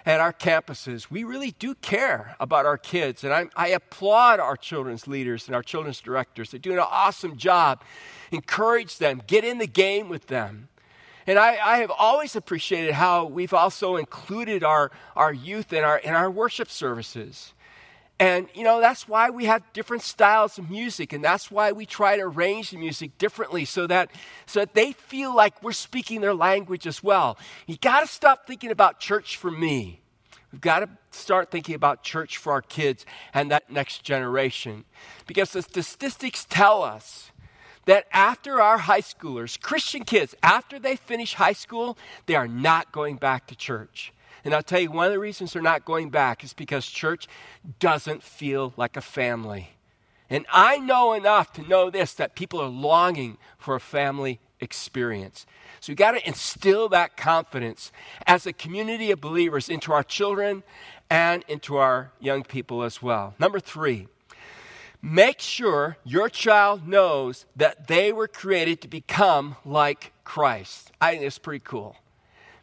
and 0.09 0.23
our 0.23 0.33
campuses. 0.33 1.11
We 1.11 1.23
really 1.23 1.51
do 1.51 1.75
care 1.75 2.35
about 2.41 2.65
our 2.65 2.79
kids. 2.79 3.25
And 3.25 3.33
I, 3.33 3.49
I 3.55 3.69
applaud 3.69 4.41
our 4.41 4.57
children's 4.57 5.07
leaders 5.07 5.47
and 5.47 5.55
our 5.55 5.63
children's 5.63 6.01
directors. 6.01 6.51
They're 6.51 6.59
doing 6.59 6.79
an 6.79 6.87
awesome 6.89 7.37
job. 7.37 7.83
Encourage 8.33 8.97
them, 8.97 9.21
get 9.27 9.45
in 9.45 9.59
the 9.59 9.67
game 9.67 10.09
with 10.09 10.29
them. 10.29 10.71
And 11.27 11.39
I, 11.39 11.59
I, 11.63 11.79
have 11.81 11.91
always 11.91 12.35
appreciated 12.35 12.95
how 12.95 13.27
we've 13.27 13.53
also 13.53 13.97
included 13.97 14.65
our, 14.65 14.91
our 15.15 15.31
youth 15.31 15.75
in 15.75 15.85
our, 15.85 15.99
in 15.99 16.15
our 16.15 16.31
worship 16.31 16.71
services. 16.71 17.53
And, 18.21 18.49
you 18.53 18.65
know, 18.65 18.81
that's 18.81 19.07
why 19.07 19.31
we 19.31 19.45
have 19.45 19.63
different 19.73 20.03
styles 20.03 20.59
of 20.59 20.69
music, 20.69 21.13
and 21.13 21.23
that's 21.23 21.53
why 21.53 21.71
we 21.71 21.87
try 21.87 22.17
to 22.17 22.23
arrange 22.23 22.71
the 22.71 22.77
music 22.77 23.17
differently 23.17 23.65
so 23.65 23.87
that, 23.87 24.11
so 24.45 24.61
that 24.61 24.75
they 24.75 24.91
feel 24.91 25.35
like 25.35 25.63
we're 25.63 25.71
speaking 25.71 26.21
their 26.21 26.35
language 26.35 26.87
as 26.87 27.01
well. 27.01 27.39
You 27.69 27.77
got 27.77 28.01
to 28.01 28.09
stop 28.09 28.45
thinking 28.47 28.73
about 28.73 28.99
church 28.99 29.37
for 29.37 29.53
me. 29.53 30.01
We've 30.51 30.61
got 30.61 30.81
to 30.81 30.89
start 31.13 31.53
thinking 31.53 31.77
about 31.77 32.03
church 32.03 32.39
for 32.39 32.53
our 32.53 32.63
kids 32.63 33.07
and 33.35 33.53
that 33.53 33.71
next 33.71 34.03
generation. 34.03 34.85
Because 35.27 35.53
the 35.53 35.63
statistics 35.63 36.45
tell 36.49 36.83
us 36.83 37.31
that 37.85 38.07
after 38.13 38.61
our 38.61 38.79
high 38.79 39.01
schoolers, 39.01 39.61
Christian 39.61 40.05
kids, 40.05 40.35
after 40.43 40.79
they 40.79 40.97
finish 40.97 41.35
high 41.35 41.53
school, 41.53 41.97
they 42.27 42.35
are 42.35 42.49
not 42.49 42.91
going 42.93 43.17
back 43.17 43.47
to 43.47 43.55
church. 43.55 44.13
And 44.45 44.55
I'll 44.55 44.63
tell 44.63 44.81
you, 44.81 44.91
one 44.91 45.07
of 45.07 45.13
the 45.13 45.19
reasons 45.19 45.53
they're 45.53 45.63
not 45.63 45.85
going 45.85 46.11
back 46.11 46.45
is 46.45 46.53
because 46.53 46.87
church 46.87 47.27
doesn't 47.79 48.23
feel 48.23 48.73
like 48.77 48.97
a 48.97 49.01
family. 49.01 49.71
And 50.31 50.47
I 50.53 50.79
know 50.79 51.15
enough 51.15 51.53
to 51.55 51.63
know 51.63 51.91
this 51.91 52.13
that 52.15 52.35
people 52.35 52.61
are 52.61 52.69
longing 52.69 53.39
for 53.57 53.75
a 53.75 53.81
family 53.81 54.41
experience. 54.61 55.47
So 55.81 55.93
we 55.93 55.95
got 55.95 56.13
to 56.13 56.27
instill 56.27 56.89
that 56.91 57.17
confidence 57.17 57.93
as 58.27 58.47
a 58.47 58.53
community 58.53 59.11
of 59.11 59.21
believers 59.21 59.69
into 59.69 59.93
our 59.93 60.03
children 60.03 60.63
and 61.09 61.45
into 61.49 61.77
our 61.77 62.13
young 62.21 62.43
people 62.43 62.83
as 62.83 63.01
well. 63.01 63.35
Number 63.39 63.61
three, 63.61 64.09
Make 65.01 65.41
sure 65.41 65.97
your 66.05 66.29
child 66.29 66.89
knows 66.89 67.47
that 67.55 67.87
they 67.87 68.13
were 68.13 68.27
created 68.27 68.81
to 68.81 68.89
become 68.89 69.57
like 69.65 70.13
Christ. 70.25 70.91
I 71.01 71.13
think 71.13 71.23
it's 71.23 71.39
pretty 71.39 71.63
cool. 71.65 71.97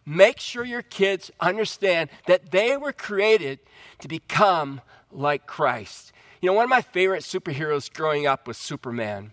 Make 0.05 0.39
sure 0.39 0.63
your 0.63 0.83
kids 0.83 1.31
understand 1.39 2.09
that 2.27 2.51
they 2.51 2.77
were 2.77 2.93
created 2.93 3.59
to 4.00 4.07
become 4.07 4.81
like 5.12 5.47
Christ. 5.47 6.12
You 6.41 6.47
know, 6.50 6.53
one 6.53 6.65
of 6.65 6.69
my 6.69 6.81
favorite 6.81 7.24
superheroes 7.24 7.91
growing 7.91 8.27
up 8.27 8.47
was 8.47 8.57
Superman. 8.57 9.31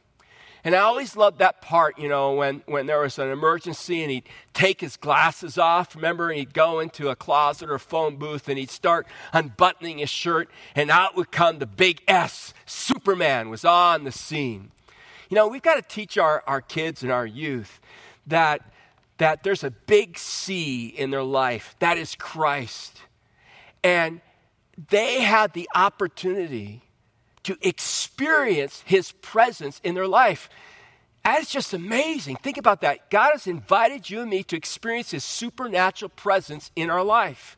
And 0.65 0.77
I 0.77 0.79
always 0.79 1.17
loved 1.17 1.41
that 1.41 1.61
part, 1.61 1.99
you 1.99 2.09
know, 2.09 2.35
when, 2.35 2.63
when 2.67 2.87
there 2.87 3.01
was 3.01 3.19
an 3.19 3.31
emergency 3.31 4.03
and 4.03 4.13
he'd 4.13 4.29
take 4.55 4.81
his 4.81 4.97
glasses 4.97 5.59
off, 5.59 5.97
remember, 5.97 6.33
he'd 6.33 6.55
go 6.55 6.79
into 6.79 7.09
a 7.09 7.17
closet 7.17 7.69
or 7.69 7.75
a 7.75 7.81
phone 7.81 8.17
booth 8.17 8.49
and 8.49 8.57
he'd 8.57 8.71
start 8.71 9.09
unbuttoning 9.33 9.99
his 9.99 10.09
shirt, 10.09 10.49
and 10.77 10.89
out 10.89 11.17
would 11.17 11.33
come 11.33 11.59
the 11.59 11.67
big 11.67 12.01
S. 12.07 12.55
Superman 12.65 13.51
was 13.51 13.65
on 13.65 14.05
the 14.05 14.13
scene. 14.13 14.71
You 15.29 15.35
know, 15.35 15.49
we've 15.49 15.63
got 15.63 15.75
to 15.75 15.83
teach 15.83 16.17
our, 16.17 16.45
our 16.47 16.61
kids 16.61 17.03
and 17.03 17.11
our 17.11 17.27
youth 17.27 17.81
that, 18.29 18.72
that 19.23 19.43
there's 19.43 19.65
a 19.65 19.71
big 19.71 20.19
C 20.19 20.87
in 20.87 21.11
their 21.11 21.23
life. 21.23 21.77
That 21.79 21.97
is 21.97 22.15
Christ. 22.15 23.01
And 23.85 24.21
they 24.91 25.21
had 25.21 25.53
the 25.53 25.69
opportunity 25.75 26.83
to 27.45 27.57
experience 27.63 28.83
his 28.87 29.13
presence 29.13 29.81
in 29.85 29.95
their 29.95 30.09
life. 30.09 30.49
That's 31.25 31.51
just 31.51 31.73
amazing. 31.73 32.37
Think 32.37 32.57
about 32.57 32.81
that. 32.81 33.11
God 33.11 33.31
has 33.33 33.47
invited 33.47 34.11
you 34.11 34.21
and 34.21 34.31
me 34.31 34.43
to 34.45 34.57
experience 34.57 35.13
his 35.13 35.25
supernatural 35.25 36.09
presence 36.09 36.71
in 36.75 36.91
our 36.91 37.05
life. 37.05 37.57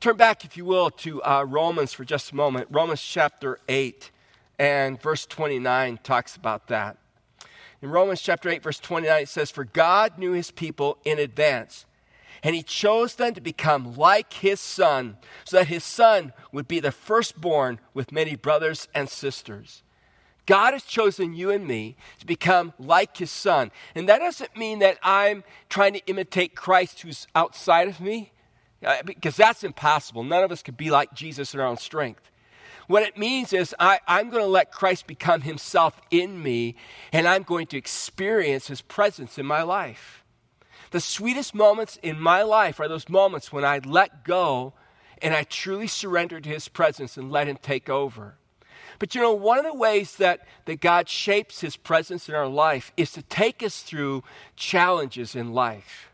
Turn 0.00 0.16
back, 0.16 0.44
if 0.44 0.56
you 0.56 0.64
will, 0.64 0.90
to 0.90 1.22
uh, 1.22 1.44
Romans 1.46 1.92
for 1.92 2.04
just 2.04 2.32
a 2.32 2.36
moment. 2.36 2.68
Romans 2.70 3.02
chapter 3.02 3.58
8 3.68 4.10
and 4.58 5.00
verse 5.02 5.26
29 5.26 5.98
talks 6.02 6.36
about 6.36 6.68
that. 6.68 6.96
In 7.80 7.90
Romans 7.90 8.20
chapter 8.20 8.48
8, 8.48 8.62
verse 8.62 8.80
29, 8.80 9.22
it 9.22 9.28
says, 9.28 9.50
For 9.50 9.64
God 9.64 10.18
knew 10.18 10.32
his 10.32 10.50
people 10.50 10.98
in 11.04 11.18
advance 11.18 11.86
and 12.42 12.54
he 12.54 12.62
chose 12.62 13.14
them 13.14 13.34
to 13.34 13.40
become 13.40 13.96
like 13.96 14.32
his 14.32 14.60
son, 14.60 15.16
so 15.44 15.58
that 15.58 15.68
his 15.68 15.84
son 15.84 16.32
would 16.52 16.68
be 16.68 16.80
the 16.80 16.92
firstborn 16.92 17.80
with 17.94 18.12
many 18.12 18.36
brothers 18.36 18.88
and 18.94 19.08
sisters. 19.08 19.82
God 20.46 20.72
has 20.72 20.84
chosen 20.84 21.34
you 21.34 21.50
and 21.50 21.66
me 21.66 21.96
to 22.20 22.26
become 22.26 22.72
like 22.78 23.18
his 23.18 23.30
son. 23.30 23.70
And 23.94 24.08
that 24.08 24.20
doesn't 24.20 24.56
mean 24.56 24.78
that 24.78 24.98
I'm 25.02 25.44
trying 25.68 25.92
to 25.92 26.06
imitate 26.06 26.54
Christ 26.54 27.02
who's 27.02 27.26
outside 27.34 27.88
of 27.88 28.00
me, 28.00 28.32
uh, 28.84 29.02
because 29.04 29.36
that's 29.36 29.64
impossible. 29.64 30.24
None 30.24 30.42
of 30.42 30.52
us 30.52 30.62
could 30.62 30.76
be 30.76 30.90
like 30.90 31.12
Jesus 31.12 31.52
in 31.52 31.60
our 31.60 31.66
own 31.66 31.76
strength. 31.76 32.30
What 32.88 33.04
it 33.04 33.16
means 33.16 33.52
is 33.52 33.74
I, 33.78 34.00
am 34.08 34.30
going 34.30 34.42
to 34.42 34.48
let 34.48 34.72
Christ 34.72 35.06
become 35.06 35.42
himself 35.42 36.00
in 36.10 36.42
me, 36.42 36.74
and 37.12 37.28
I'm 37.28 37.44
going 37.44 37.68
to 37.68 37.78
experience 37.78 38.66
his 38.66 38.80
presence 38.80 39.38
in 39.38 39.46
my 39.46 39.62
life. 39.62 40.24
The 40.90 41.00
sweetest 41.00 41.54
moments 41.54 41.98
in 42.02 42.18
my 42.18 42.42
life 42.42 42.80
are 42.80 42.88
those 42.88 43.08
moments 43.08 43.52
when 43.52 43.64
I 43.64 43.78
let 43.84 44.24
go 44.24 44.72
and 45.20 45.34
I 45.34 45.42
truly 45.44 45.86
surrender 45.86 46.40
to 46.40 46.48
His 46.48 46.68
presence 46.68 47.16
and 47.16 47.30
let 47.30 47.48
Him 47.48 47.58
take 47.60 47.88
over. 47.88 48.36
But 48.98 49.14
you 49.14 49.20
know, 49.20 49.32
one 49.32 49.58
of 49.58 49.64
the 49.64 49.74
ways 49.74 50.16
that, 50.16 50.46
that 50.64 50.80
God 50.80 51.08
shapes 51.08 51.60
His 51.60 51.76
presence 51.76 52.28
in 52.28 52.34
our 52.34 52.48
life 52.48 52.92
is 52.96 53.12
to 53.12 53.22
take 53.22 53.62
us 53.62 53.82
through 53.82 54.24
challenges 54.56 55.34
in 55.34 55.52
life. 55.52 56.10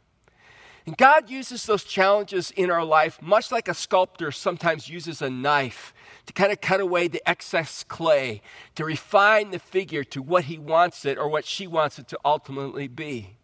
And 0.86 0.96
God 0.96 1.30
uses 1.30 1.64
those 1.64 1.84
challenges 1.84 2.50
in 2.50 2.70
our 2.70 2.84
life 2.84 3.22
much 3.22 3.50
like 3.50 3.68
a 3.68 3.74
sculptor 3.74 4.30
sometimes 4.30 4.88
uses 4.88 5.22
a 5.22 5.30
knife 5.30 5.93
to 6.26 6.32
kind 6.32 6.52
of 6.52 6.60
cut 6.60 6.80
away 6.80 7.08
the 7.08 7.26
excess 7.28 7.84
clay, 7.84 8.40
to 8.74 8.84
refine 8.84 9.50
the 9.50 9.58
figure 9.58 10.04
to 10.04 10.22
what 10.22 10.44
he 10.44 10.58
wants 10.58 11.04
it 11.04 11.18
or 11.18 11.28
what 11.28 11.44
she 11.44 11.66
wants 11.66 11.98
it 11.98 12.08
to 12.08 12.18
ultimately 12.24 12.88
be. 12.88 13.36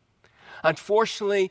Unfortunately, 0.62 1.50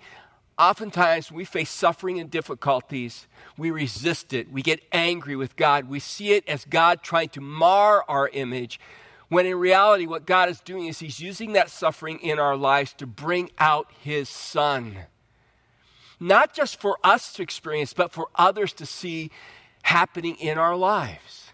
oftentimes 0.57 1.31
we 1.31 1.45
face 1.45 1.69
suffering 1.69 2.19
and 2.19 2.29
difficulties. 2.29 3.27
We 3.57 3.71
resist 3.71 4.33
it. 4.33 4.51
We 4.51 4.61
get 4.61 4.83
angry 4.91 5.35
with 5.35 5.55
God. 5.55 5.89
We 5.89 5.99
see 5.99 6.31
it 6.31 6.47
as 6.47 6.65
God 6.65 7.01
trying 7.01 7.29
to 7.29 7.41
mar 7.41 8.03
our 8.07 8.29
image 8.29 8.79
When 9.29 9.45
in 9.45 9.55
reality, 9.57 10.07
what 10.07 10.25
God 10.25 10.49
is 10.49 10.59
doing 10.59 10.87
is 10.87 10.99
He's 10.99 11.19
using 11.19 11.53
that 11.53 11.69
suffering 11.69 12.19
in 12.19 12.39
our 12.39 12.57
lives 12.57 12.93
to 12.93 13.05
bring 13.05 13.51
out 13.59 13.87
His 14.01 14.27
Son. 14.27 14.97
Not 16.19 16.53
just 16.53 16.81
for 16.81 16.97
us 17.03 17.31
to 17.33 17.43
experience, 17.43 17.93
but 17.93 18.11
for 18.11 18.27
others 18.35 18.73
to 18.73 18.85
see 18.85 19.29
happening 19.83 20.35
in 20.35 20.57
our 20.57 20.75
lives 20.75 21.49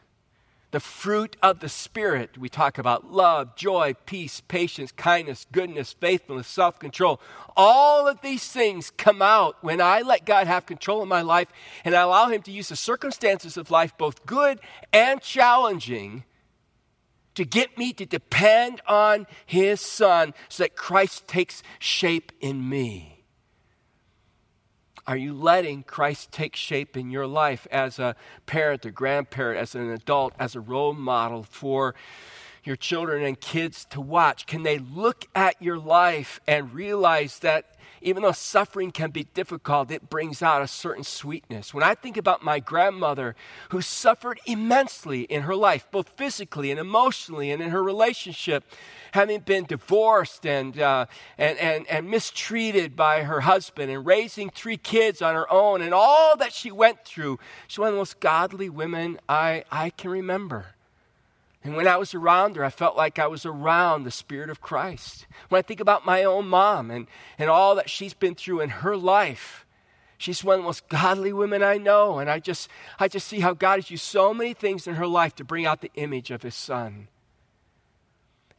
the 0.76 0.80
fruit 0.82 1.38
of 1.42 1.62
the 1.62 1.70
Spirit. 1.70 2.38
We 2.38 2.50
talk 2.50 2.78
about 2.78 3.10
love, 3.10 3.56
joy, 3.56 3.96
peace, 4.06 4.42
patience, 4.42 4.92
kindness, 4.92 5.48
goodness, 5.54 5.94
faithfulness, 5.94 6.48
self 6.48 6.80
control. 6.80 7.22
All 7.56 8.10
of 8.10 8.20
these 8.20 8.46
things 8.52 8.92
come 8.92 9.22
out 9.22 9.56
when 9.64 9.80
I 9.80 10.02
let 10.02 10.26
God 10.26 10.48
have 10.48 10.66
control 10.66 11.02
of 11.02 11.08
my 11.08 11.22
life 11.22 11.48
and 11.86 11.96
I 11.96 12.02
allow 12.02 12.28
Him 12.28 12.42
to 12.42 12.52
use 12.52 12.68
the 12.68 12.76
circumstances 12.76 13.56
of 13.56 13.72
life, 13.72 13.98
both 13.98 14.26
good 14.26 14.60
and 14.92 15.22
challenging, 15.22 16.26
to 17.36 17.46
get 17.46 17.78
me 17.78 17.94
to 17.94 18.06
depend 18.06 18.82
on 18.86 19.28
His 19.46 19.80
Son 19.80 20.34
so 20.50 20.64
that 20.64 20.76
Christ 20.76 21.26
takes 21.26 21.64
shape 21.80 22.34
in 22.42 22.68
me. 22.68 23.15
Are 25.08 25.18
you 25.18 25.34
letting 25.34 25.84
Christ 25.84 26.32
take 26.32 26.56
shape 26.56 26.98
in 26.98 27.12
your 27.12 27.28
life 27.28 27.68
as 27.70 28.00
a 28.00 28.16
parent, 28.48 28.86
a 28.86 28.92
grandparent, 28.92 29.60
as 29.60 29.76
an 29.76 29.92
adult, 29.92 30.34
as 30.40 30.56
a 30.56 30.60
role 30.60 30.94
model 30.94 31.44
for 31.44 31.94
your 32.64 32.76
children 32.76 33.24
and 33.24 33.40
kids 33.40 33.86
to 33.92 34.02
watch? 34.02 34.48
Can 34.48 34.64
they 34.64 34.80
look 34.80 35.26
at 35.36 35.62
your 35.62 35.78
life 35.78 36.40
and 36.48 36.74
realize 36.74 37.38
that 37.40 37.75
even 38.02 38.24
though 38.24 38.32
suffering 38.32 38.92
can 38.92 39.12
be 39.12 39.24
difficult, 39.34 39.92
it 39.92 40.10
brings 40.10 40.42
out 40.42 40.62
a 40.62 40.68
certain 40.68 41.04
sweetness. 41.04 41.74
When 41.74 41.84
I 41.84 41.96
think 41.96 42.18
about 42.18 42.44
my 42.44 42.60
grandmother, 42.60 43.36
who 43.70 43.82
suffered 43.82 44.40
immensely 44.46 45.22
in 45.22 45.44
her 45.44 45.56
life, 45.56 45.88
both 45.92 46.10
physically 46.10 46.72
and 46.72 46.80
emotionally, 46.80 47.52
and 47.52 47.62
in 47.62 47.70
her 47.70 47.84
relationship, 47.84 48.64
having 49.14 49.40
been 49.40 49.66
divorced 49.66 50.46
and, 50.46 50.80
uh, 50.80 51.06
and, 51.38 51.58
and, 51.58 51.88
and 51.88 52.10
mistreated 52.10 52.96
by 52.96 53.24
her 53.24 53.42
husband, 53.42 53.92
and 53.92 54.06
raising 54.06 54.50
three 54.50 54.78
kids 54.78 55.22
on 55.22 55.36
her 55.36 55.52
own, 55.52 55.82
and 55.82 55.94
all 55.94 56.36
that 56.38 56.54
she 56.54 56.72
went 56.72 57.06
through, 57.06 57.40
she's 57.68 57.80
one 57.80 57.90
of 57.90 57.94
the 57.94 58.00
most 58.00 58.20
godly 58.20 58.70
women 58.70 59.20
I, 59.30 59.64
I 59.72 59.90
can 59.92 60.12
remember. 60.12 60.75
And 61.66 61.76
when 61.76 61.88
I 61.88 61.98
was 61.98 62.14
around 62.14 62.58
her, 62.58 62.64
I 62.64 62.70
felt 62.70 62.96
like 62.96 63.18
I 63.18 63.26
was 63.26 63.44
around 63.44 64.04
the 64.04 64.12
Spirit 64.12 64.52
of 64.52 64.62
Christ. 64.62 65.26
When 65.50 65.58
I 65.58 65.64
think 65.64 65.80
about 65.80 66.06
my 66.06 66.24
own 66.24 66.48
mom 66.48 66.92
and, 66.92 67.08
and 67.40 67.50
all 67.50 67.74
that 67.74 67.90
she's 67.90 68.14
been 68.14 68.36
through 68.36 68.62
in 68.62 68.70
her 68.70 68.96
life, 68.96 69.66
she's 70.20 70.44
one 70.44 70.60
of 70.60 70.62
the 70.62 70.68
most 70.68 70.88
godly 70.90 71.34
women 71.34 71.64
I 71.64 71.78
know. 71.78 72.20
And 72.20 72.30
I 72.30 72.38
just, 72.38 72.70
I 73.00 73.08
just 73.08 73.28
see 73.28 73.40
how 73.40 73.54
God 73.54 73.80
has 73.80 73.90
used 73.90 74.04
so 74.04 74.32
many 74.32 74.54
things 74.54 74.86
in 74.86 74.94
her 74.94 75.08
life 75.08 75.34
to 75.38 75.44
bring 75.44 75.66
out 75.66 75.82
the 75.82 75.90
image 75.96 76.30
of 76.30 76.44
His 76.44 76.54
Son. 76.54 77.08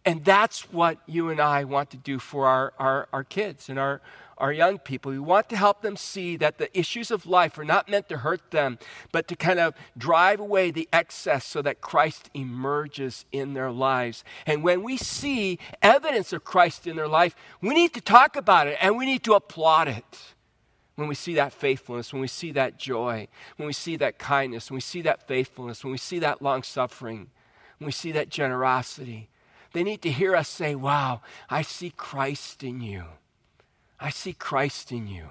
And 0.06 0.24
that's 0.24 0.72
what 0.72 0.98
you 1.06 1.30
and 1.30 1.40
I 1.40 1.64
want 1.64 1.90
to 1.90 1.96
do 1.96 2.20
for 2.20 2.46
our, 2.46 2.72
our, 2.78 3.08
our 3.12 3.24
kids 3.24 3.68
and 3.68 3.76
our, 3.76 4.00
our 4.38 4.52
young 4.52 4.78
people. 4.78 5.10
We 5.10 5.18
want 5.18 5.48
to 5.48 5.56
help 5.56 5.82
them 5.82 5.96
see 5.96 6.36
that 6.36 6.58
the 6.58 6.78
issues 6.78 7.10
of 7.10 7.26
life 7.26 7.58
are 7.58 7.64
not 7.64 7.88
meant 7.88 8.08
to 8.10 8.18
hurt 8.18 8.52
them, 8.52 8.78
but 9.10 9.26
to 9.26 9.34
kind 9.34 9.58
of 9.58 9.74
drive 9.98 10.38
away 10.38 10.70
the 10.70 10.88
excess 10.92 11.44
so 11.44 11.60
that 11.62 11.80
Christ 11.80 12.30
emerges 12.34 13.24
in 13.32 13.54
their 13.54 13.72
lives. 13.72 14.22
And 14.46 14.62
when 14.62 14.84
we 14.84 14.96
see 14.96 15.58
evidence 15.82 16.32
of 16.32 16.44
Christ 16.44 16.86
in 16.86 16.94
their 16.94 17.08
life, 17.08 17.34
we 17.60 17.74
need 17.74 17.92
to 17.94 18.00
talk 18.00 18.36
about 18.36 18.68
it 18.68 18.78
and 18.80 18.96
we 18.96 19.06
need 19.06 19.24
to 19.24 19.34
applaud 19.34 19.88
it. 19.88 20.34
When 20.94 21.08
we 21.08 21.16
see 21.16 21.34
that 21.34 21.52
faithfulness, 21.52 22.12
when 22.12 22.22
we 22.22 22.28
see 22.28 22.52
that 22.52 22.78
joy, 22.78 23.26
when 23.56 23.66
we 23.66 23.72
see 23.72 23.96
that 23.96 24.18
kindness, 24.18 24.70
when 24.70 24.76
we 24.76 24.80
see 24.80 25.02
that 25.02 25.26
faithfulness, 25.26 25.82
when 25.82 25.90
we 25.90 25.98
see 25.98 26.20
that 26.20 26.40
long 26.40 26.62
suffering, 26.62 27.28
when 27.78 27.86
we 27.86 27.92
see 27.92 28.12
that 28.12 28.30
generosity, 28.30 29.28
they 29.72 29.82
need 29.82 30.02
to 30.02 30.10
hear 30.10 30.34
us 30.34 30.48
say, 30.48 30.74
Wow, 30.74 31.20
I 31.48 31.62
see 31.62 31.90
Christ 31.90 32.62
in 32.62 32.80
you. 32.80 33.04
I 33.98 34.10
see 34.10 34.32
Christ 34.32 34.92
in 34.92 35.06
you. 35.06 35.30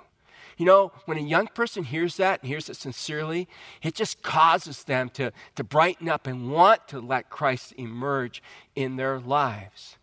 You 0.57 0.65
know, 0.65 0.91
when 1.05 1.17
a 1.17 1.21
young 1.21 1.47
person 1.47 1.83
hears 1.83 2.17
that 2.17 2.41
and 2.41 2.49
hears 2.49 2.69
it 2.69 2.77
sincerely, 2.77 3.47
it 3.83 3.93
just 3.93 4.21
causes 4.23 4.85
them 4.85 5.09
to, 5.09 5.33
to 5.55 5.63
brighten 5.63 6.07
up 6.07 6.27
and 6.27 6.49
want 6.49 6.87
to 6.87 7.01
let 7.01 7.29
Christ 7.29 7.73
emerge 7.77 8.41
in 8.73 8.95
their 8.95 9.19
lives. 9.19 9.97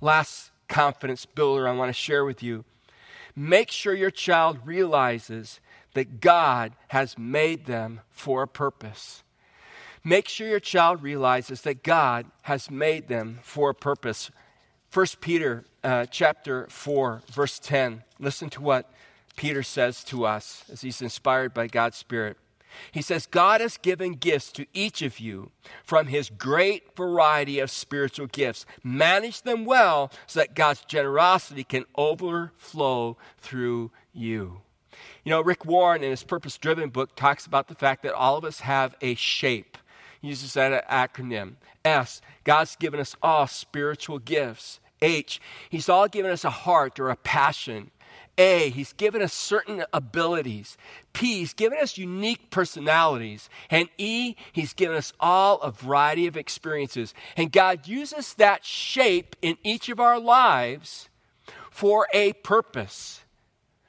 Last 0.00 0.52
confidence 0.68 1.26
builder 1.26 1.66
I 1.66 1.72
want 1.72 1.88
to 1.88 1.92
share 1.92 2.24
with 2.24 2.42
you 2.42 2.64
make 3.38 3.70
sure 3.70 3.94
your 3.94 4.10
child 4.10 4.58
realizes 4.64 5.60
that 5.94 6.20
God 6.20 6.72
has 6.88 7.16
made 7.16 7.66
them 7.66 8.00
for 8.10 8.42
a 8.42 8.48
purpose. 8.48 9.22
Make 10.08 10.26
sure 10.26 10.48
your 10.48 10.58
child 10.58 11.02
realizes 11.02 11.60
that 11.62 11.82
God 11.82 12.24
has 12.40 12.70
made 12.70 13.08
them 13.08 13.40
for 13.42 13.68
a 13.68 13.74
purpose. 13.74 14.30
1 14.90 15.06
Peter 15.20 15.66
uh, 15.84 16.06
chapter 16.06 16.66
4, 16.70 17.24
verse 17.30 17.58
10. 17.58 18.04
Listen 18.18 18.48
to 18.48 18.62
what 18.62 18.90
Peter 19.36 19.62
says 19.62 20.02
to 20.04 20.24
us 20.24 20.64
as 20.72 20.80
he's 20.80 21.02
inspired 21.02 21.52
by 21.52 21.66
God's 21.66 21.98
Spirit. 21.98 22.38
He 22.90 23.02
says, 23.02 23.26
God 23.26 23.60
has 23.60 23.76
given 23.76 24.14
gifts 24.14 24.50
to 24.52 24.64
each 24.72 25.02
of 25.02 25.20
you 25.20 25.50
from 25.84 26.06
his 26.06 26.30
great 26.30 26.96
variety 26.96 27.58
of 27.58 27.70
spiritual 27.70 28.28
gifts. 28.28 28.64
Manage 28.82 29.42
them 29.42 29.66
well 29.66 30.10
so 30.26 30.40
that 30.40 30.54
God's 30.54 30.86
generosity 30.86 31.64
can 31.64 31.84
overflow 31.98 33.18
through 33.36 33.90
you. 34.14 34.62
You 35.22 35.32
know, 35.32 35.42
Rick 35.42 35.66
Warren 35.66 36.02
in 36.02 36.08
his 36.08 36.24
Purpose 36.24 36.56
Driven 36.56 36.88
book 36.88 37.14
talks 37.14 37.44
about 37.44 37.68
the 37.68 37.74
fact 37.74 38.04
that 38.04 38.14
all 38.14 38.38
of 38.38 38.44
us 38.46 38.60
have 38.60 38.94
a 39.02 39.14
shape. 39.14 39.76
Uses 40.20 40.54
that 40.54 40.88
acronym. 40.88 41.54
S, 41.84 42.20
God's 42.44 42.76
given 42.76 43.00
us 43.00 43.14
all 43.22 43.46
spiritual 43.46 44.18
gifts. 44.18 44.80
H, 45.00 45.40
He's 45.70 45.88
all 45.88 46.08
given 46.08 46.30
us 46.30 46.44
a 46.44 46.50
heart 46.50 46.98
or 46.98 47.10
a 47.10 47.16
passion. 47.16 47.90
A, 48.36 48.70
He's 48.70 48.92
given 48.92 49.22
us 49.22 49.32
certain 49.32 49.84
abilities. 49.92 50.76
P, 51.12 51.38
He's 51.38 51.52
given 51.52 51.78
us 51.78 51.98
unique 51.98 52.50
personalities. 52.50 53.48
And 53.70 53.88
E, 53.96 54.34
He's 54.52 54.72
given 54.72 54.96
us 54.96 55.12
all 55.20 55.60
a 55.60 55.70
variety 55.70 56.26
of 56.26 56.36
experiences. 56.36 57.14
And 57.36 57.52
God 57.52 57.86
uses 57.86 58.34
that 58.34 58.64
shape 58.64 59.36
in 59.42 59.56
each 59.62 59.88
of 59.88 60.00
our 60.00 60.18
lives 60.18 61.08
for 61.70 62.08
a 62.12 62.32
purpose 62.32 63.22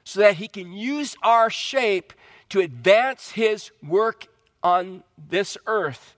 so 0.04 0.20
that 0.20 0.34
He 0.36 0.48
can 0.48 0.72
use 0.72 1.16
our 1.22 1.50
shape 1.50 2.12
to 2.50 2.60
advance 2.60 3.32
His 3.32 3.70
work 3.82 4.26
on 4.62 5.02
this 5.16 5.56
earth 5.66 6.16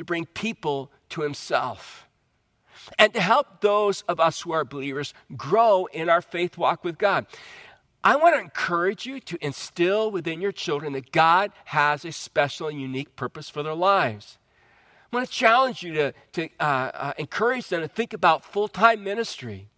to 0.00 0.04
bring 0.04 0.26
people 0.26 0.90
to 1.10 1.22
Himself 1.22 2.06
and 2.98 3.12
to 3.14 3.20
help 3.20 3.60
those 3.60 4.02
of 4.02 4.20
us 4.20 4.40
who 4.42 4.52
are 4.52 4.64
believers 4.64 5.14
grow 5.36 5.86
in 5.86 6.08
our 6.08 6.22
faith 6.22 6.58
walk 6.58 6.84
with 6.84 6.98
God. 6.98 7.26
I 8.02 8.16
want 8.16 8.34
to 8.34 8.40
encourage 8.40 9.04
you 9.04 9.20
to 9.20 9.38
instill 9.44 10.10
within 10.10 10.40
your 10.40 10.52
children 10.52 10.94
that 10.94 11.12
God 11.12 11.52
has 11.66 12.04
a 12.04 12.12
special 12.12 12.68
and 12.68 12.80
unique 12.80 13.14
purpose 13.14 13.50
for 13.50 13.62
their 13.62 13.74
lives. 13.74 14.38
I 15.12 15.16
want 15.16 15.28
to 15.28 15.32
challenge 15.32 15.82
you 15.82 15.92
to, 15.94 16.14
to 16.32 16.48
uh, 16.58 16.62
uh, 16.62 17.12
encourage 17.18 17.68
them 17.68 17.82
to 17.82 17.88
think 17.88 18.12
about 18.12 18.44
full 18.44 18.68
time 18.68 19.04
ministry. 19.04 19.68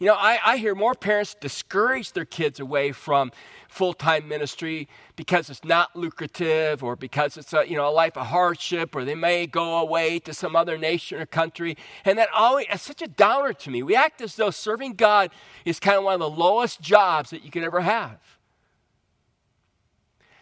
You 0.00 0.06
know, 0.06 0.14
I, 0.14 0.38
I 0.44 0.56
hear 0.58 0.76
more 0.76 0.94
parents 0.94 1.34
discourage 1.34 2.12
their 2.12 2.24
kids 2.24 2.60
away 2.60 2.92
from 2.92 3.32
full 3.68 3.92
time 3.92 4.28
ministry 4.28 4.88
because 5.16 5.50
it's 5.50 5.64
not 5.64 5.96
lucrative 5.96 6.84
or 6.84 6.94
because 6.94 7.36
it's 7.36 7.52
a, 7.52 7.68
you 7.68 7.76
know, 7.76 7.88
a 7.88 7.90
life 7.90 8.16
of 8.16 8.26
hardship 8.26 8.94
or 8.94 9.04
they 9.04 9.16
may 9.16 9.48
go 9.48 9.78
away 9.78 10.20
to 10.20 10.32
some 10.32 10.54
other 10.54 10.78
nation 10.78 11.20
or 11.20 11.26
country. 11.26 11.76
And 12.04 12.16
that 12.16 12.28
always, 12.32 12.66
it's 12.70 12.84
such 12.84 13.02
a 13.02 13.08
downer 13.08 13.52
to 13.54 13.70
me. 13.70 13.82
We 13.82 13.96
act 13.96 14.20
as 14.20 14.36
though 14.36 14.50
serving 14.50 14.94
God 14.94 15.32
is 15.64 15.80
kind 15.80 15.98
of 15.98 16.04
one 16.04 16.14
of 16.14 16.20
the 16.20 16.30
lowest 16.30 16.80
jobs 16.80 17.30
that 17.30 17.44
you 17.44 17.50
could 17.50 17.64
ever 17.64 17.80
have. 17.80 18.37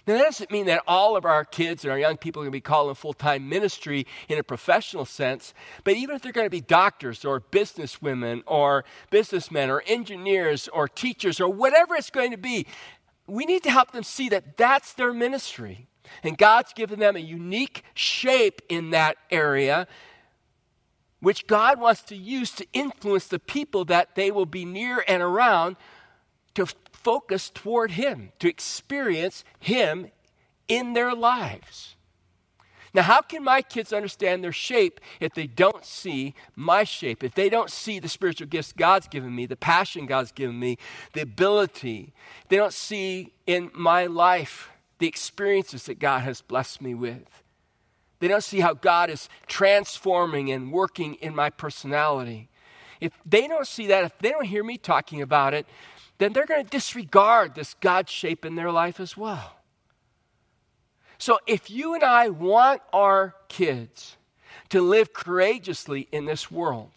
Now, 0.07 0.15
that 0.15 0.25
doesn't 0.25 0.53
mean 0.53 0.67
that 0.67 0.83
all 0.87 1.17
of 1.17 1.25
our 1.25 1.45
kids 1.45 1.85
and 1.85 1.91
our 1.91 1.99
young 1.99 2.17
people 2.17 2.41
are 2.41 2.45
going 2.45 2.53
to 2.53 2.57
be 2.57 2.61
called 2.61 2.91
in 2.91 2.95
full 2.95 3.13
time 3.13 3.49
ministry 3.49 4.07
in 4.29 4.39
a 4.39 4.43
professional 4.45 5.05
sense, 5.05 5.53
but 5.83 5.95
even 5.95 6.15
if 6.15 6.23
they're 6.23 6.33
going 6.33 6.47
to 6.47 6.51
be 6.51 6.61
doctors 6.61 7.25
or 7.25 7.41
businesswomen 7.41 8.43
or 8.47 8.85
businessmen 9.11 9.69
or 9.69 9.83
engineers 9.87 10.69
or 10.69 10.87
teachers 10.87 11.41
or 11.41 11.49
whatever 11.49 11.97
it's 11.97 12.11
going 12.11 12.31
to 12.31 12.37
be, 12.37 12.67
we 13.27 13.45
need 13.47 13.65
to 13.65 13.71
help 13.71 13.91
them 13.91 14.05
see 14.05 14.29
that 14.29 14.57
that's 14.57 14.93
their 14.93 15.13
ministry. 15.13 15.89
And 16.23 16.39
God's 16.39 16.73
given 16.73 17.01
them 17.01 17.17
a 17.17 17.21
unique 17.21 17.83
shape 17.95 18.63
in 18.69 18.91
that 18.91 19.17
area, 19.33 19.89
which 21.19 21.49
God 21.49 21.81
wants 21.81 22.03
to 22.03 22.17
use 22.17 22.53
to 22.53 22.67
influence 22.73 23.27
the 23.27 23.41
people 23.41 23.85
that 23.87 24.15
they 24.15 24.31
will 24.31 24.47
be 24.47 24.65
near 24.65 25.05
and 25.09 25.21
around 25.21 25.75
to 26.55 26.67
focus 27.07 27.51
toward 27.51 27.93
Him, 27.93 28.33
to 28.41 28.49
experience 28.49 29.45
Him 29.61 30.11
in 30.67 30.93
their 30.93 31.15
lives. 31.15 31.95
Now, 32.93 33.03
how 33.03 33.21
can 33.21 33.45
my 33.45 33.63
kids 33.63 33.93
understand 33.93 34.43
their 34.43 34.51
shape 34.51 34.99
if 35.21 35.33
they 35.33 35.47
don't 35.47 35.85
see 35.85 36.35
my 36.57 36.83
shape? 36.83 37.23
If 37.23 37.37
they 37.37 37.49
don't 37.49 37.71
see 37.71 38.01
the 38.01 38.09
spiritual 38.09 38.49
gifts 38.49 38.73
God's 38.73 39.07
given 39.07 39.33
me, 39.37 39.47
the 39.47 39.55
passion 39.55 40.07
God's 40.07 40.33
given 40.33 40.59
me, 40.59 40.79
the 41.13 41.21
ability, 41.21 42.13
they 42.49 42.57
don't 42.57 42.73
see 42.73 43.33
in 43.47 43.71
my 43.73 44.07
life 44.07 44.71
the 44.99 45.07
experiences 45.07 45.85
that 45.85 46.01
God 46.01 46.23
has 46.23 46.41
blessed 46.41 46.83
me 46.83 46.97
with. 46.97 47.45
They 48.19 48.27
don't 48.27 48.43
see 48.43 48.59
how 48.59 48.75
God 48.75 49.11
is 49.11 49.29
transforming 49.47 50.51
and 50.51 50.73
working 50.73 51.15
in 51.15 51.37
my 51.37 51.51
personality. 51.51 52.49
If 53.01 53.13
they 53.25 53.47
don't 53.47 53.67
see 53.67 53.87
that, 53.87 54.03
if 54.03 54.19
they 54.19 54.31
don't 54.31 54.47
hear 54.47 54.65
me 54.65 54.77
talking 54.77 55.23
about 55.23 55.55
it, 55.55 55.67
then 56.19 56.33
they're 56.33 56.47
going 56.47 56.65
to 56.65 56.71
disregard 56.71 57.55
this 57.55 57.75
God 57.75 58.09
shape 58.09 58.45
in 58.45 58.55
their 58.55 58.73
life 58.73 59.01
as 59.01 59.17
well. 59.17 59.57
So 61.19 61.39
if 61.47 61.71
you 61.71 61.95
and 61.95 62.03
I 62.03 62.29
want 62.29 62.83
our 62.93 63.35
kids 63.49 64.17
to 64.69 64.81
live 64.81 65.13
courageously 65.13 66.09
in 66.13 66.27
this 66.27 66.51
world, 66.51 66.91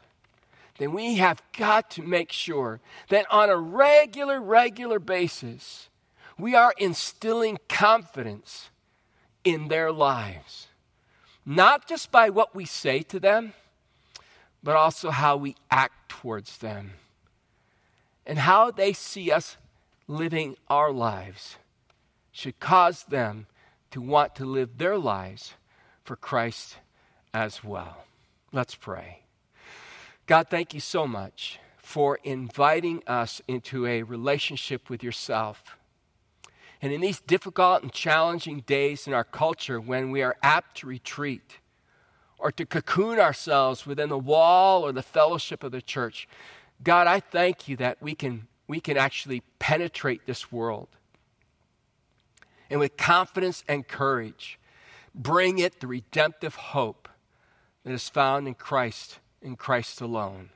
then 0.77 0.93
we 0.93 1.15
have 1.15 1.41
got 1.57 1.91
to 1.91 2.01
make 2.01 2.31
sure 2.31 2.79
that 3.09 3.25
on 3.29 3.49
a 3.49 3.57
regular, 3.57 4.39
regular 4.41 4.99
basis, 4.99 5.89
we 6.37 6.55
are 6.55 6.73
instilling 6.77 7.57
confidence 7.67 8.69
in 9.43 9.67
their 9.67 9.91
lives. 9.91 10.67
Not 11.45 11.87
just 11.87 12.11
by 12.11 12.29
what 12.29 12.55
we 12.55 12.65
say 12.65 13.01
to 13.03 13.19
them, 13.19 13.53
but 14.63 14.75
also 14.75 15.09
how 15.09 15.37
we 15.37 15.55
act 15.71 16.09
towards 16.09 16.57
them 16.57 16.91
and 18.25 18.39
how 18.39 18.71
they 18.71 18.93
see 18.93 19.31
us 19.31 19.57
living 20.07 20.55
our 20.69 20.91
lives 20.91 21.57
should 22.31 22.59
cause 22.59 23.03
them 23.03 23.47
to 23.91 24.01
want 24.01 24.35
to 24.35 24.45
live 24.45 24.77
their 24.77 24.97
lives 24.97 25.53
for 26.03 26.15
Christ 26.15 26.77
as 27.33 27.63
well. 27.63 28.05
Let's 28.51 28.75
pray. 28.75 29.21
God, 30.25 30.47
thank 30.49 30.73
you 30.73 30.79
so 30.79 31.07
much 31.07 31.59
for 31.77 32.19
inviting 32.23 33.01
us 33.07 33.41
into 33.47 33.85
a 33.87 34.03
relationship 34.03 34.89
with 34.89 35.03
yourself. 35.03 35.75
And 36.81 36.93
in 36.93 37.01
these 37.01 37.19
difficult 37.19 37.83
and 37.83 37.91
challenging 37.91 38.61
days 38.61 39.07
in 39.07 39.13
our 39.13 39.23
culture 39.23 39.81
when 39.81 40.11
we 40.11 40.21
are 40.21 40.37
apt 40.41 40.77
to 40.77 40.87
retreat 40.87 41.57
or 42.37 42.51
to 42.53 42.65
cocoon 42.65 43.19
ourselves 43.19 43.85
within 43.85 44.09
the 44.09 44.17
wall 44.17 44.85
or 44.85 44.91
the 44.91 45.01
fellowship 45.01 45.63
of 45.63 45.71
the 45.71 45.81
church, 45.81 46.27
God, 46.81 47.07
I 47.07 47.19
thank 47.19 47.67
you 47.67 47.77
that 47.77 48.01
we 48.01 48.15
can, 48.15 48.47
we 48.67 48.79
can 48.79 48.97
actually 48.97 49.43
penetrate 49.59 50.25
this 50.25 50.51
world 50.51 50.87
and 52.69 52.79
with 52.79 52.97
confidence 52.97 53.63
and 53.67 53.87
courage 53.87 54.59
bring 55.13 55.59
it 55.59 55.79
the 55.79 55.87
redemptive 55.87 56.55
hope 56.55 57.09
that 57.83 57.91
is 57.91 58.09
found 58.09 58.47
in 58.47 58.53
Christ, 58.53 59.19
in 59.41 59.55
Christ 59.55 60.01
alone. 60.01 60.49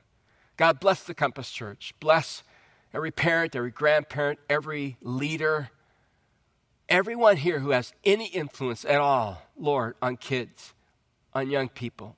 God 0.56 0.80
bless 0.80 1.02
the 1.02 1.14
Compass 1.14 1.50
Church. 1.50 1.94
Bless 2.00 2.42
every 2.92 3.10
parent, 3.10 3.56
every 3.56 3.70
grandparent, 3.70 4.38
every 4.48 4.96
leader, 5.02 5.70
everyone 6.88 7.36
here 7.38 7.58
who 7.58 7.70
has 7.70 7.92
any 8.04 8.26
influence 8.26 8.84
at 8.84 9.00
all, 9.00 9.42
Lord, 9.56 9.96
on 10.00 10.16
kids, 10.16 10.74
on 11.32 11.50
young 11.50 11.68
people. 11.68 12.16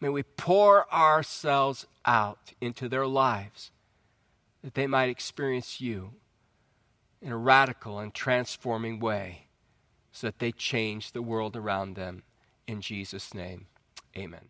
May 0.00 0.08
we 0.08 0.22
pour 0.22 0.92
ourselves 0.92 1.86
out 2.04 2.52
into 2.60 2.88
their 2.88 3.06
lives 3.06 3.70
that 4.62 4.74
they 4.74 4.86
might 4.86 5.08
experience 5.08 5.80
you 5.80 6.12
in 7.20 7.32
a 7.32 7.36
radical 7.36 7.98
and 7.98 8.14
transforming 8.14 9.00
way 9.00 9.46
so 10.12 10.28
that 10.28 10.38
they 10.38 10.52
change 10.52 11.12
the 11.12 11.22
world 11.22 11.56
around 11.56 11.94
them. 11.94 12.22
In 12.66 12.80
Jesus' 12.80 13.34
name, 13.34 13.66
amen. 14.16 14.48